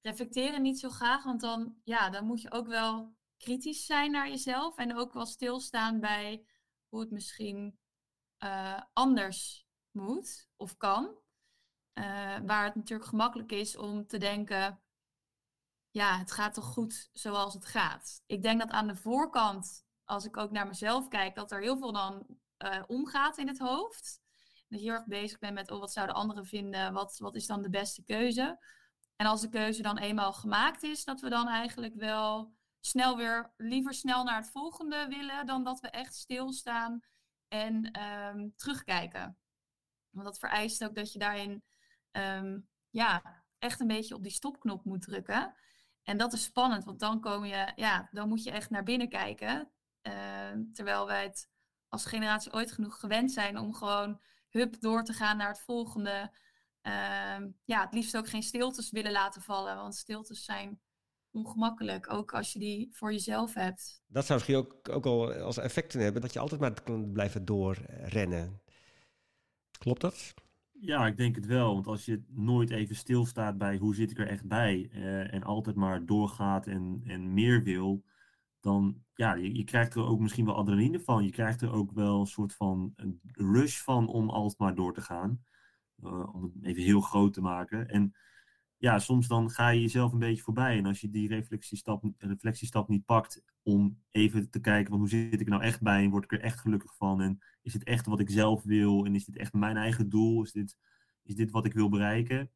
reflecteren 0.00 0.62
niet 0.62 0.80
zo 0.80 0.88
graag, 0.88 1.24
want 1.24 1.40
dan, 1.40 1.76
ja, 1.84 2.10
dan 2.10 2.24
moet 2.24 2.42
je 2.42 2.52
ook 2.52 2.66
wel 2.66 3.16
kritisch 3.36 3.86
zijn 3.86 4.10
naar 4.10 4.28
jezelf 4.28 4.76
en 4.76 4.96
ook 4.96 5.12
wel 5.12 5.26
stilstaan 5.26 6.00
bij 6.00 6.44
hoe 6.88 7.00
het 7.00 7.10
misschien 7.10 7.78
uh, 8.44 8.82
anders 8.92 9.66
moet 9.90 10.48
of 10.56 10.76
kan. 10.76 11.04
Uh, 11.94 12.38
waar 12.44 12.64
het 12.64 12.74
natuurlijk 12.74 13.08
gemakkelijk 13.08 13.52
is 13.52 13.76
om 13.76 14.06
te 14.06 14.18
denken, 14.18 14.82
ja, 15.90 16.18
het 16.18 16.32
gaat 16.32 16.54
toch 16.54 16.64
goed 16.64 17.08
zoals 17.12 17.54
het 17.54 17.66
gaat. 17.66 18.22
Ik 18.26 18.42
denk 18.42 18.60
dat 18.60 18.70
aan 18.70 18.86
de 18.86 18.96
voorkant, 18.96 19.84
als 20.04 20.24
ik 20.24 20.36
ook 20.36 20.50
naar 20.50 20.66
mezelf 20.66 21.08
kijk, 21.08 21.34
dat 21.34 21.52
er 21.52 21.60
heel 21.60 21.78
veel 21.78 21.92
dan 21.92 22.26
uh, 22.58 22.82
omgaat 22.86 23.38
in 23.38 23.48
het 23.48 23.58
hoofd. 23.58 24.20
Dat 24.68 24.80
je 24.80 24.84
heel 24.84 24.94
erg 24.94 25.06
bezig 25.06 25.38
bent 25.38 25.54
met, 25.54 25.70
oh, 25.70 25.80
wat 25.80 25.92
zouden 25.92 26.16
anderen 26.16 26.46
vinden? 26.46 26.92
Wat, 26.92 27.18
wat 27.18 27.34
is 27.34 27.46
dan 27.46 27.62
de 27.62 27.70
beste 27.70 28.04
keuze? 28.04 28.58
En 29.16 29.26
als 29.26 29.40
de 29.40 29.48
keuze 29.48 29.82
dan 29.82 29.98
eenmaal 29.98 30.32
gemaakt 30.32 30.82
is, 30.82 31.04
dat 31.04 31.20
we 31.20 31.28
dan 31.28 31.48
eigenlijk 31.48 31.94
wel 31.94 32.56
snel 32.80 33.16
weer, 33.16 33.52
liever 33.56 33.94
snel 33.94 34.24
naar 34.24 34.36
het 34.36 34.50
volgende 34.50 35.06
willen, 35.08 35.46
dan 35.46 35.64
dat 35.64 35.80
we 35.80 35.88
echt 35.88 36.14
stilstaan 36.14 37.00
en 37.48 38.00
um, 38.00 38.52
terugkijken. 38.56 39.38
Want 40.10 40.26
dat 40.26 40.38
vereist 40.38 40.84
ook 40.84 40.94
dat 40.94 41.12
je 41.12 41.18
daarin, 41.18 41.62
um, 42.12 42.68
ja, 42.90 43.42
echt 43.58 43.80
een 43.80 43.86
beetje 43.86 44.14
op 44.14 44.22
die 44.22 44.32
stopknop 44.32 44.84
moet 44.84 45.02
drukken. 45.02 45.54
En 46.08 46.16
dat 46.16 46.32
is 46.32 46.42
spannend, 46.42 46.84
want 46.84 47.00
dan 47.00 47.20
kom 47.20 47.44
je, 47.44 47.72
ja, 47.76 48.08
dan 48.12 48.28
moet 48.28 48.42
je 48.42 48.50
echt 48.50 48.70
naar 48.70 48.82
binnen 48.82 49.08
kijken. 49.08 49.70
Uh, 50.02 50.12
terwijl 50.72 51.06
wij 51.06 51.22
het 51.22 51.48
als 51.88 52.06
generatie 52.06 52.52
ooit 52.52 52.72
genoeg 52.72 53.00
gewend 53.00 53.32
zijn 53.32 53.58
om 53.58 53.74
gewoon 53.74 54.20
hup 54.50 54.80
door 54.80 55.04
te 55.04 55.12
gaan 55.12 55.36
naar 55.36 55.48
het 55.48 55.60
volgende. 55.60 56.32
Uh, 56.82 56.92
ja, 57.64 57.84
het 57.84 57.94
liefst 57.94 58.16
ook 58.16 58.28
geen 58.28 58.42
stiltes 58.42 58.90
willen 58.90 59.12
laten 59.12 59.42
vallen, 59.42 59.76
want 59.76 59.94
stiltes 59.94 60.44
zijn 60.44 60.80
ongemakkelijk, 61.30 62.12
ook 62.12 62.34
als 62.34 62.52
je 62.52 62.58
die 62.58 62.88
voor 62.92 63.12
jezelf 63.12 63.54
hebt. 63.54 64.02
Dat 64.06 64.26
zou 64.26 64.38
misschien 64.38 64.56
ook, 64.56 64.88
ook 64.88 65.06
al 65.06 65.32
als 65.32 65.58
effecten 65.58 66.00
hebben, 66.00 66.22
dat 66.22 66.32
je 66.32 66.38
altijd 66.38 66.60
maar 66.60 66.82
kan 66.82 67.12
blijven 67.12 67.44
doorrennen. 67.44 68.62
Klopt 69.78 70.00
dat? 70.00 70.34
Ja, 70.80 71.06
ik 71.06 71.16
denk 71.16 71.34
het 71.34 71.46
wel. 71.46 71.74
Want 71.74 71.86
als 71.86 72.04
je 72.04 72.22
nooit 72.28 72.70
even 72.70 72.96
stilstaat 72.96 73.58
bij 73.58 73.76
hoe 73.76 73.94
zit 73.94 74.10
ik 74.10 74.18
er 74.18 74.28
echt 74.28 74.46
bij 74.46 74.90
uh, 74.92 75.34
en 75.34 75.42
altijd 75.42 75.76
maar 75.76 76.06
doorgaat 76.06 76.66
en, 76.66 77.00
en 77.04 77.34
meer 77.34 77.62
wil, 77.62 78.04
dan 78.60 79.02
ja, 79.14 79.34
je, 79.34 79.54
je, 79.54 79.64
krijgt 79.64 79.94
er 79.94 80.06
ook 80.06 80.20
misschien 80.20 80.44
wel 80.44 80.56
adrenaline 80.56 81.00
van. 81.00 81.24
Je 81.24 81.30
krijgt 81.30 81.62
er 81.62 81.72
ook 81.72 81.92
wel 81.92 82.20
een 82.20 82.26
soort 82.26 82.54
van 82.54 82.92
een 82.96 83.20
rush 83.32 83.80
van 83.80 84.08
om 84.08 84.30
altijd 84.30 84.58
maar 84.58 84.74
door 84.74 84.94
te 84.94 85.00
gaan. 85.00 85.42
Uh, 86.04 86.34
om 86.34 86.42
het 86.42 86.64
even 86.64 86.82
heel 86.82 87.00
groot 87.00 87.32
te 87.32 87.40
maken. 87.40 87.88
En 87.88 88.14
ja, 88.78 88.98
soms 88.98 89.28
dan 89.28 89.50
ga 89.50 89.68
je 89.68 89.80
jezelf 89.80 90.12
een 90.12 90.18
beetje 90.18 90.42
voorbij. 90.42 90.78
En 90.78 90.86
als 90.86 91.00
je 91.00 91.10
die 91.10 91.28
reflectiestap, 91.28 92.04
reflectiestap 92.18 92.88
niet 92.88 93.04
pakt 93.04 93.42
om 93.62 93.98
even 94.10 94.50
te 94.50 94.60
kijken 94.60 94.90
van 94.90 94.98
hoe 94.98 95.08
zit 95.08 95.40
ik 95.40 95.48
nou 95.48 95.62
echt 95.62 95.82
bij? 95.82 96.04
En 96.04 96.10
word 96.10 96.24
ik 96.24 96.32
er 96.32 96.40
echt 96.40 96.60
gelukkig 96.60 96.96
van? 96.96 97.20
En 97.20 97.38
is 97.62 97.72
dit 97.72 97.84
echt 97.84 98.06
wat 98.06 98.20
ik 98.20 98.30
zelf 98.30 98.62
wil? 98.62 99.04
En 99.04 99.14
is 99.14 99.24
dit 99.24 99.36
echt 99.36 99.52
mijn 99.52 99.76
eigen 99.76 100.08
doel, 100.08 100.42
is 100.42 100.52
dit, 100.52 100.76
is 101.22 101.34
dit 101.34 101.50
wat 101.50 101.66
ik 101.66 101.72
wil 101.72 101.88
bereiken, 101.88 102.50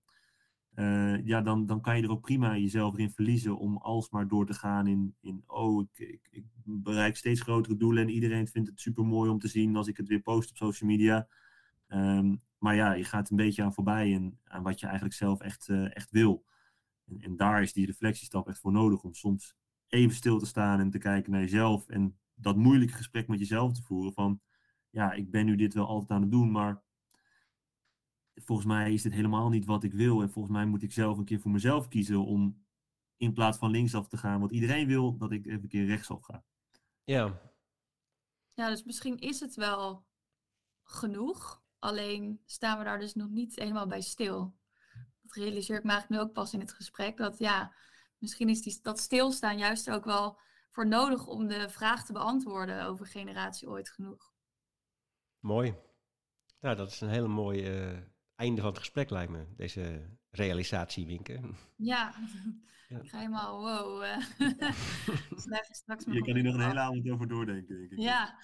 uh, 0.74 1.26
ja, 1.26 1.40
dan, 1.40 1.66
dan 1.66 1.80
kan 1.80 1.96
je 1.96 2.02
er 2.02 2.10
ook 2.10 2.20
prima 2.20 2.56
jezelf 2.56 2.98
in 2.98 3.10
verliezen 3.10 3.58
om 3.58 3.76
alsmaar 3.76 4.28
door 4.28 4.46
te 4.46 4.54
gaan 4.54 4.86
in, 4.86 5.14
in 5.20 5.42
oh, 5.46 5.86
ik, 5.94 6.28
ik, 6.30 6.44
bereik 6.64 7.16
steeds 7.16 7.40
grotere 7.40 7.76
doelen 7.76 8.02
en 8.02 8.08
iedereen 8.08 8.48
vindt 8.48 8.68
het 8.68 8.80
super 8.80 9.04
mooi 9.04 9.30
om 9.30 9.38
te 9.38 9.48
zien 9.48 9.76
als 9.76 9.88
ik 9.88 9.96
het 9.96 10.08
weer 10.08 10.20
post 10.20 10.50
op 10.50 10.56
social 10.56 10.90
media. 10.90 11.28
Um, 11.94 12.42
maar 12.58 12.74
ja, 12.74 12.92
je 12.92 13.04
gaat 13.04 13.30
een 13.30 13.36
beetje 13.36 13.62
aan 13.62 13.74
voorbij 13.74 14.14
en 14.14 14.40
aan 14.44 14.62
wat 14.62 14.80
je 14.80 14.86
eigenlijk 14.86 15.14
zelf 15.14 15.40
echt, 15.40 15.68
uh, 15.68 15.96
echt 15.96 16.10
wil. 16.10 16.44
En, 17.04 17.20
en, 17.20 17.36
daar 17.36 17.62
is 17.62 17.72
die 17.72 17.86
reflectiestap 17.86 18.48
echt 18.48 18.58
voor 18.58 18.72
nodig 18.72 19.02
om 19.02 19.14
soms 19.14 19.56
even 19.88 20.16
stil 20.16 20.38
te 20.38 20.46
staan 20.46 20.80
en 20.80 20.90
te 20.90 20.98
kijken 20.98 21.32
naar 21.32 21.40
jezelf 21.40 21.88
en 21.88 22.18
dat 22.34 22.56
moeilijke 22.56 22.94
gesprek 22.94 23.28
met 23.28 23.38
jezelf 23.38 23.72
te 23.72 23.82
voeren 23.82 24.12
van 24.12 24.40
ja, 24.90 25.12
ik 25.12 25.30
ben 25.30 25.46
nu 25.46 25.56
dit 25.56 25.74
wel 25.74 25.86
altijd 25.86 26.10
aan 26.10 26.20
het 26.20 26.30
doen, 26.30 26.50
maar 26.50 26.82
volgens 28.34 28.68
mij 28.68 28.92
is 28.92 29.02
dit 29.02 29.12
helemaal 29.12 29.48
niet 29.48 29.64
wat 29.64 29.84
ik 29.84 29.92
wil. 29.92 30.22
En 30.22 30.30
volgens 30.30 30.54
mij 30.54 30.66
moet 30.66 30.82
ik 30.82 30.92
zelf 30.92 31.18
een 31.18 31.24
keer 31.24 31.40
voor 31.40 31.50
mezelf 31.50 31.88
kiezen 31.88 32.24
om 32.24 32.64
in 33.16 33.32
plaats 33.32 33.58
van 33.58 33.70
linksaf 33.70 34.08
te 34.08 34.16
gaan, 34.16 34.40
wat 34.40 34.50
iedereen 34.50 34.86
wil, 34.86 35.16
dat 35.16 35.32
ik 35.32 35.46
even 35.46 35.62
een 35.62 35.68
keer 35.68 35.86
rechtsaf 35.86 36.22
ga. 36.22 36.44
Ja. 37.04 37.40
Ja, 38.54 38.68
dus 38.68 38.84
misschien 38.84 39.18
is 39.18 39.40
het 39.40 39.54
wel 39.54 40.06
genoeg. 40.82 41.61
Alleen 41.82 42.40
staan 42.46 42.78
we 42.78 42.84
daar 42.84 42.98
dus 42.98 43.14
nog 43.14 43.28
niet 43.28 43.56
helemaal 43.56 43.86
bij 43.86 44.00
stil. 44.00 44.54
Dat 45.22 45.34
realiseer 45.34 45.76
ik 45.76 45.84
me 45.84 45.90
eigenlijk 45.90 46.20
nu 46.20 46.28
ook 46.28 46.34
pas 46.34 46.52
in 46.52 46.60
het 46.60 46.72
gesprek. 46.72 47.16
Dat 47.16 47.38
ja, 47.38 47.72
misschien 48.18 48.48
is 48.48 48.62
die, 48.62 48.78
dat 48.82 48.98
stilstaan 48.98 49.58
juist 49.58 49.90
ook 49.90 50.04
wel 50.04 50.38
voor 50.70 50.86
nodig 50.86 51.26
om 51.26 51.48
de 51.48 51.68
vraag 51.68 52.04
te 52.04 52.12
beantwoorden 52.12 52.84
over 52.84 53.06
generatie 53.06 53.68
ooit 53.68 53.88
genoeg. 53.88 54.32
Mooi. 55.38 55.74
Nou, 56.60 56.76
dat 56.76 56.90
is 56.90 57.00
een 57.00 57.08
hele 57.08 57.28
mooie 57.28 57.92
uh, 57.92 57.98
einde 58.34 58.60
van 58.60 58.70
het 58.70 58.78
gesprek, 58.78 59.10
lijkt 59.10 59.32
me. 59.32 59.46
Deze 59.56 60.10
realisatie, 60.30 61.06
Winken. 61.06 61.56
Ja, 61.76 62.14
ja. 62.88 62.98
ik 62.98 63.08
ga 63.08 63.18
helemaal 63.18 63.60
wow. 63.60 64.02
Uh, 65.46 65.58
straks 65.70 66.04
Je 66.04 66.22
kan 66.22 66.34
hier 66.34 66.42
nog 66.42 66.54
een 66.54 66.66
hele 66.66 66.80
avond 66.80 67.10
over 67.10 67.28
doordenken, 67.28 67.76
denk 67.76 67.90
ik. 67.90 67.98
Ja, 67.98 68.38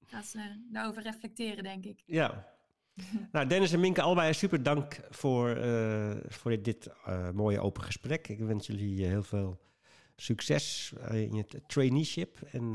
ik 0.00 0.08
ga 0.08 0.22
ze 0.22 0.66
daarover 0.70 1.02
reflecteren, 1.02 1.62
denk 1.62 1.84
ik. 1.84 2.02
Ja. 2.06 2.53
Nou, 3.32 3.46
Dennis 3.46 3.72
en 3.72 3.80
Minke, 3.80 4.02
allebei 4.02 4.32
super 4.32 4.62
dank 4.62 5.00
voor, 5.10 5.56
uh, 5.56 6.10
voor 6.28 6.50
dit, 6.50 6.64
dit 6.64 6.90
uh, 7.08 7.30
mooie 7.30 7.60
open 7.60 7.82
gesprek. 7.82 8.28
Ik 8.28 8.38
wens 8.38 8.66
jullie 8.66 9.06
heel 9.06 9.22
veel 9.22 9.60
succes 10.16 10.92
in 11.10 11.34
je 11.34 11.46
traineeship. 11.66 12.38
En 12.52 12.74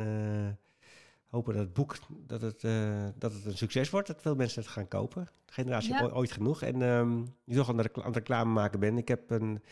hopen 1.30 1.54
dat 1.54 1.64
het 1.64 1.74
boek 1.74 1.98
dat 2.10 2.42
het, 2.42 2.64
uh, 2.64 3.06
dat 3.16 3.34
het 3.34 3.46
een 3.46 3.58
succes 3.58 3.90
wordt. 3.90 4.08
Dat 4.08 4.22
veel 4.22 4.36
mensen 4.36 4.62
het 4.62 4.72
gaan 4.72 4.88
kopen. 4.88 5.28
Generatie 5.46 5.94
ja. 5.94 6.08
ooit 6.08 6.32
genoeg. 6.32 6.62
En 6.62 6.82
um, 6.82 7.26
nu 7.44 7.56
toch 7.56 7.70
aan 7.70 7.78
de, 7.78 7.90
aan 7.94 8.12
de 8.12 8.18
reclame 8.18 8.52
maken 8.52 8.80
ben. 8.80 8.98
Ik 8.98 9.08
heb 9.08 9.30
een, 9.30 9.64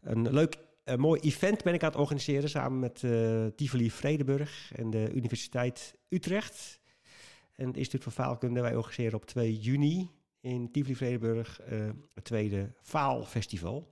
een 0.00 0.32
leuk, 0.32 0.58
een 0.84 1.00
mooi 1.00 1.20
event 1.20 1.62
ben 1.62 1.74
ik 1.74 1.82
aan 1.82 1.90
het 1.90 1.98
organiseren. 1.98 2.48
Samen 2.48 2.78
met 2.78 3.02
uh, 3.02 3.46
Tivoli 3.46 3.90
Vredenburg 3.90 4.72
en 4.74 4.90
de 4.90 5.12
Universiteit 5.12 5.94
Utrecht. 6.08 6.80
En 7.56 7.66
het 7.66 7.76
Instituut 7.76 8.02
voor 8.02 8.12
Faalkunde. 8.12 8.60
Wij 8.60 8.76
organiseren 8.76 9.14
op 9.14 9.24
2 9.24 9.58
juni 9.58 10.10
in 10.40 10.70
Tivoli 10.70 10.96
Vredenburg 10.96 11.60
uh, 11.72 11.90
het 12.14 12.24
tweede 12.24 12.72
Faalfestival. 12.80 13.90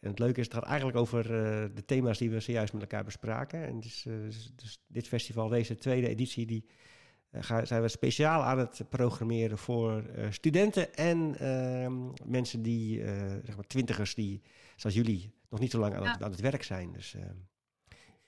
En 0.00 0.10
het 0.10 0.18
leuke 0.18 0.40
is, 0.40 0.46
het 0.46 0.54
gaat 0.54 0.64
eigenlijk 0.64 0.98
over 0.98 1.24
uh, 1.24 1.30
de 1.74 1.84
thema's 1.84 2.18
die 2.18 2.30
we 2.30 2.40
zojuist 2.40 2.72
met 2.72 2.82
elkaar 2.82 3.04
bespraken. 3.04 3.66
En 3.66 3.80
dus, 3.80 4.04
uh, 4.04 4.22
dus, 4.24 4.52
dus, 4.56 4.78
dit 4.86 5.08
festival, 5.08 5.48
deze 5.48 5.76
tweede 5.76 6.08
editie, 6.08 6.46
die 6.46 6.66
gaan, 7.32 7.66
zijn 7.66 7.82
we 7.82 7.88
speciaal 7.88 8.42
aan 8.42 8.58
het 8.58 8.84
programmeren 8.88 9.58
voor 9.58 10.04
studenten 10.30 10.94
en 10.94 11.38
ehm, 11.38 12.10
mensen 12.24 12.62
die, 12.62 13.04
zeg 13.44 13.56
maar 13.56 13.66
twintigers 13.66 14.14
die, 14.14 14.42
zoals 14.76 14.96
jullie, 14.96 15.32
nog 15.48 15.60
niet 15.60 15.70
zo 15.70 15.78
lang 15.78 15.94
aan, 15.94 16.06
het, 16.06 16.22
aan 16.22 16.30
het 16.30 16.40
werk 16.40 16.62
zijn. 16.62 16.92
Dus 16.92 17.14
ehm, 17.14 17.36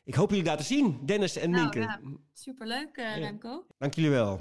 ik 0.05 0.15
hoop 0.15 0.29
jullie 0.29 0.45
daar 0.45 0.57
te 0.57 0.63
zien, 0.63 0.99
Dennis 1.05 1.37
en 1.37 1.51
nou, 1.51 1.63
Minke. 1.63 1.81
Ja, 1.81 2.01
superleuk, 2.33 2.97
uh, 2.97 3.17
Remco. 3.17 3.67
Dank 3.79 3.95
jullie 3.95 4.11
wel. 4.11 4.41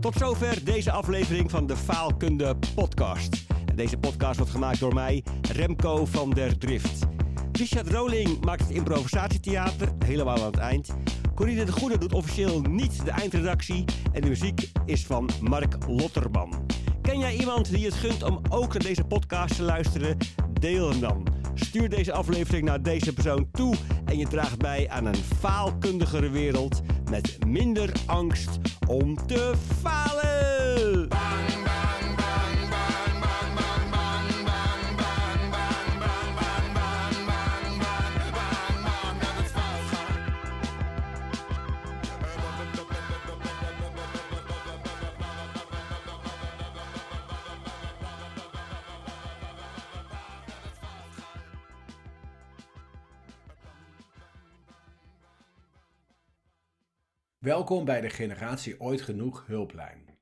Tot 0.00 0.14
zover 0.14 0.64
deze 0.64 0.92
aflevering 0.92 1.50
van 1.50 1.66
de 1.66 1.76
Faalkunde 1.76 2.56
Podcast. 2.74 3.46
Deze 3.74 3.98
podcast 3.98 4.36
wordt 4.36 4.52
gemaakt 4.52 4.80
door 4.80 4.94
mij, 4.94 5.24
Remco 5.52 6.04
van 6.04 6.30
der 6.30 6.58
Drift. 6.58 7.06
Richard 7.52 7.88
Roling 7.88 8.44
maakt 8.44 8.60
het 8.60 8.70
improvisatietheater, 8.70 9.92
helemaal 10.04 10.38
aan 10.38 10.44
het 10.44 10.56
eind. 10.56 10.96
Corine 11.34 11.64
de 11.64 11.72
Goede 11.72 11.98
doet 11.98 12.12
officieel 12.12 12.60
niet 12.60 13.04
de 13.04 13.10
eindredactie. 13.10 13.84
En 14.12 14.20
de 14.20 14.28
muziek 14.28 14.70
is 14.84 15.06
van 15.06 15.30
Mark 15.40 15.86
Lotterman. 15.86 16.66
Ken 17.02 17.18
jij 17.18 17.36
iemand 17.36 17.70
die 17.70 17.84
het 17.84 17.94
gunt 17.94 18.22
om 18.22 18.40
ook 18.48 18.72
naar 18.72 18.82
deze 18.82 19.04
podcast 19.04 19.56
te 19.56 19.62
luisteren? 19.62 20.16
Deel 20.60 20.90
hem 20.90 21.00
dan. 21.00 21.35
Stuur 21.58 21.88
deze 21.88 22.12
aflevering 22.12 22.64
naar 22.64 22.82
deze 22.82 23.12
persoon 23.12 23.48
toe 23.50 23.74
en 24.04 24.18
je 24.18 24.26
draagt 24.28 24.58
bij 24.58 24.88
aan 24.90 25.06
een 25.06 25.22
faalkundigere 25.38 26.30
wereld 26.30 26.80
met 27.10 27.46
minder 27.46 27.92
angst 28.06 28.58
om 28.86 29.26
te 29.26 29.52
falen. 29.80 30.55
Welkom 57.46 57.84
bij 57.84 58.00
de 58.00 58.10
Generatie 58.10 58.80
Ooit 58.80 59.02
Genoeg 59.02 59.46
hulplijn. 59.46 60.18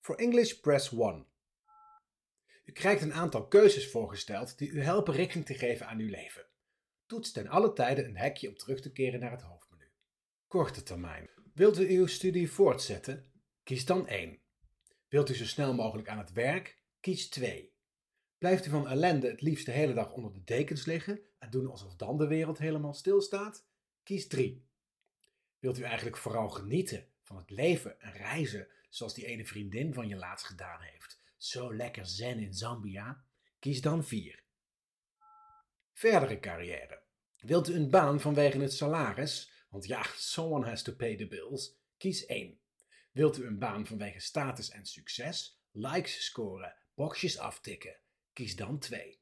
Voor 0.00 0.16
English 0.16 0.52
press 0.52 0.92
1. 0.92 1.26
U 2.64 2.72
krijgt 2.72 3.02
een 3.02 3.12
aantal 3.12 3.48
keuzes 3.48 3.90
voorgesteld 3.90 4.58
die 4.58 4.70
u 4.70 4.82
helpen 4.82 5.14
richting 5.14 5.46
te 5.46 5.54
geven 5.54 5.86
aan 5.86 5.98
uw 5.98 6.08
leven. 6.08 6.46
Toets 7.06 7.32
ten 7.32 7.48
alle 7.48 7.72
tijden 7.72 8.04
een 8.04 8.16
hekje 8.16 8.48
om 8.48 8.56
terug 8.56 8.80
te 8.80 8.92
keren 8.92 9.20
naar 9.20 9.30
het 9.30 9.42
hoofdmenu. 9.42 9.92
Korte 10.46 10.82
termijn. 10.82 11.30
Wilt 11.54 11.78
u 11.78 11.98
uw 11.98 12.06
studie 12.06 12.50
voortzetten? 12.50 13.32
Kies 13.62 13.84
dan 13.84 14.06
1. 14.06 14.38
Wilt 15.08 15.30
u 15.30 15.34
zo 15.34 15.44
snel 15.44 15.74
mogelijk 15.74 16.08
aan 16.08 16.18
het 16.18 16.32
werk? 16.32 16.82
Kies 17.00 17.28
2. 17.28 17.74
Blijft 18.38 18.66
u 18.66 18.70
van 18.70 18.88
ellende 18.88 19.28
het 19.28 19.40
liefst 19.40 19.66
de 19.66 19.72
hele 19.72 19.94
dag 19.94 20.12
onder 20.12 20.32
de 20.32 20.44
dekens 20.44 20.84
liggen 20.84 21.20
en 21.38 21.50
doen 21.50 21.70
alsof 21.70 21.96
dan 21.96 22.18
de 22.18 22.26
wereld 22.26 22.58
helemaal 22.58 22.94
stilstaat? 22.94 23.66
Kies 24.02 24.26
3. 24.26 24.72
Wilt 25.64 25.78
u 25.78 25.82
eigenlijk 25.82 26.16
vooral 26.16 26.48
genieten 26.48 27.06
van 27.22 27.36
het 27.36 27.50
leven 27.50 28.00
en 28.00 28.12
reizen 28.12 28.68
zoals 28.88 29.14
die 29.14 29.26
ene 29.26 29.44
vriendin 29.44 29.94
van 29.94 30.08
je 30.08 30.16
laatst 30.16 30.46
gedaan 30.46 30.80
heeft? 30.80 31.20
Zo 31.36 31.74
lekker 31.74 32.06
zen 32.06 32.38
in 32.38 32.54
Zambia? 32.54 33.24
Kies 33.58 33.80
dan 33.80 34.04
4. 34.04 34.42
Verdere 35.92 36.40
carrière. 36.40 37.02
Wilt 37.40 37.68
u 37.68 37.74
een 37.74 37.90
baan 37.90 38.20
vanwege 38.20 38.58
het 38.58 38.72
salaris? 38.72 39.50
Want 39.68 39.86
ja, 39.86 40.02
someone 40.34 40.68
has 40.68 40.82
to 40.82 40.92
pay 40.92 41.16
the 41.16 41.26
bills. 41.26 41.76
Kies 41.96 42.26
1. 42.26 42.58
Wilt 43.12 43.38
u 43.38 43.46
een 43.46 43.58
baan 43.58 43.86
vanwege 43.86 44.20
status 44.20 44.70
en 44.70 44.86
succes? 44.86 45.60
Likes 45.70 46.24
scoren, 46.24 46.76
boxjes 46.94 47.38
aftikken? 47.38 47.96
Kies 48.32 48.56
dan 48.56 48.78
2. 48.78 49.20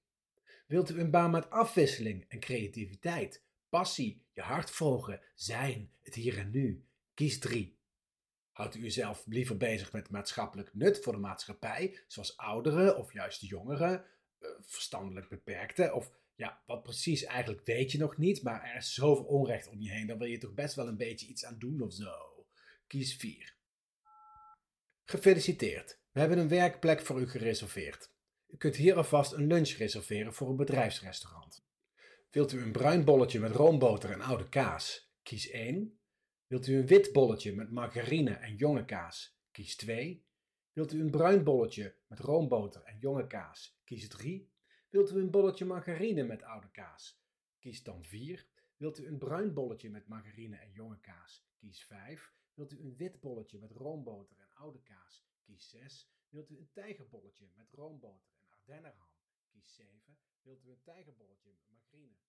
Wilt 0.67 0.91
u 0.91 1.01
een 1.01 1.11
baan 1.11 1.31
met 1.31 1.51
afwisseling 1.51 2.25
en 2.29 2.41
creativiteit? 2.41 3.45
Passie, 3.73 4.23
je 4.33 4.41
hart 4.41 4.71
volgen, 4.71 5.21
zijn, 5.35 5.93
het 6.03 6.15
hier 6.15 6.39
en 6.39 6.51
nu. 6.51 6.85
Kies 7.15 7.39
3. 7.39 7.79
Houdt 8.51 8.75
u 8.75 8.85
uzelf 8.85 9.27
liever 9.27 9.57
bezig 9.57 9.93
met 9.93 10.11
maatschappelijk 10.11 10.75
nut 10.75 11.01
voor 11.03 11.13
de 11.13 11.19
maatschappij, 11.19 12.05
zoals 12.07 12.37
ouderen 12.37 12.97
of 12.97 13.13
juist 13.13 13.41
jongeren, 13.41 14.05
eh, 14.39 14.49
verstandelijk 14.61 15.29
beperkten, 15.29 15.95
of 15.95 16.13
ja, 16.35 16.63
wat 16.67 16.83
precies 16.83 17.25
eigenlijk 17.25 17.67
weet 17.67 17.93
je 17.93 17.99
nog 17.99 18.17
niet, 18.17 18.43
maar 18.43 18.63
er 18.63 18.77
is 18.77 18.95
zoveel 18.95 19.25
onrecht 19.25 19.69
om 19.69 19.81
je 19.81 19.91
heen, 19.91 20.07
dan 20.07 20.19
wil 20.19 20.29
je 20.29 20.39
toch 20.39 20.55
best 20.55 20.75
wel 20.75 20.89
een 20.89 20.97
beetje 20.97 21.27
iets 21.27 21.45
aan 21.45 21.59
doen 21.59 21.81
of 21.81 21.93
zo. 21.93 22.47
Kies 22.87 23.17
4. 23.17 23.55
Gefeliciteerd, 25.05 25.99
we 26.11 26.21
hebben 26.21 26.39
een 26.39 26.49
werkplek 26.49 27.01
voor 27.01 27.21
u 27.21 27.29
gereserveerd. 27.29 28.13
U 28.49 28.57
kunt 28.57 28.77
hier 28.77 28.97
alvast 28.97 29.33
een 29.33 29.47
lunch 29.47 29.69
reserveren 29.69 30.35
voor 30.35 30.49
een 30.49 30.57
bedrijfsrestaurant. 30.57 31.71
Wilt 32.33 32.53
u 32.53 32.63
een 32.63 32.73
bruin 32.73 33.05
bolletje 33.05 33.41
met 33.41 33.51
roomboter 33.51 34.11
en 34.11 34.21
oude 34.21 34.49
kaas? 34.49 35.13
Kies 35.23 35.51
1. 35.51 36.01
Wilt 36.47 36.67
u 36.67 36.77
een 36.77 36.87
wit 36.87 37.13
bolletje 37.13 37.55
met 37.55 37.71
margarine 37.71 38.31
en 38.31 38.57
jonge 38.57 38.85
kaas? 38.85 39.39
Kies 39.51 39.77
2. 39.77 40.27
Wilt 40.73 40.93
u 40.93 41.01
een 41.01 41.11
bruin 41.11 41.45
bolletje 41.45 41.97
met 42.07 42.19
roomboter 42.19 42.83
en 42.83 42.99
jonge 42.99 43.27
kaas? 43.27 43.81
Kies 43.85 44.09
3. 44.09 44.53
Wilt 44.89 45.11
u 45.11 45.21
een 45.21 45.31
bolletje 45.31 45.65
margarine 45.65 46.23
met 46.23 46.43
oude 46.43 46.71
kaas? 46.71 47.23
Kies 47.59 47.83
dan 47.83 48.05
4. 48.05 48.47
Wilt 48.77 48.99
u 48.99 49.07
een 49.07 49.19
bruin 49.19 49.55
bolletje 49.55 49.91
met 49.91 50.09
margarine 50.09 50.57
en 50.57 50.71
jonge 50.71 51.01
kaas? 51.01 51.47
Kies 51.57 51.85
5. 51.85 52.33
Wilt 52.55 52.73
u 52.73 52.81
een 52.81 52.97
wit 52.97 53.21
bolletje 53.21 53.59
met 53.59 53.71
roomboter 53.71 54.39
en 54.39 54.53
oude 54.55 54.83
kaas? 54.83 55.27
Kies 55.43 55.71
6. 55.71 56.11
Wilt 56.29 56.51
u 56.51 56.59
een 56.59 56.71
tijgerbolletje 56.73 57.51
met 57.55 57.73
roomboter 57.73 58.33
en 58.37 58.49
ardennerham? 58.49 59.11
Kies 59.49 59.75
7. 59.75 60.19
Wilt 60.43 60.65
u 60.65 60.71
een 60.71 60.83
tijgerbolletje 60.83 61.51
met 61.51 61.69
margarine 61.69 62.22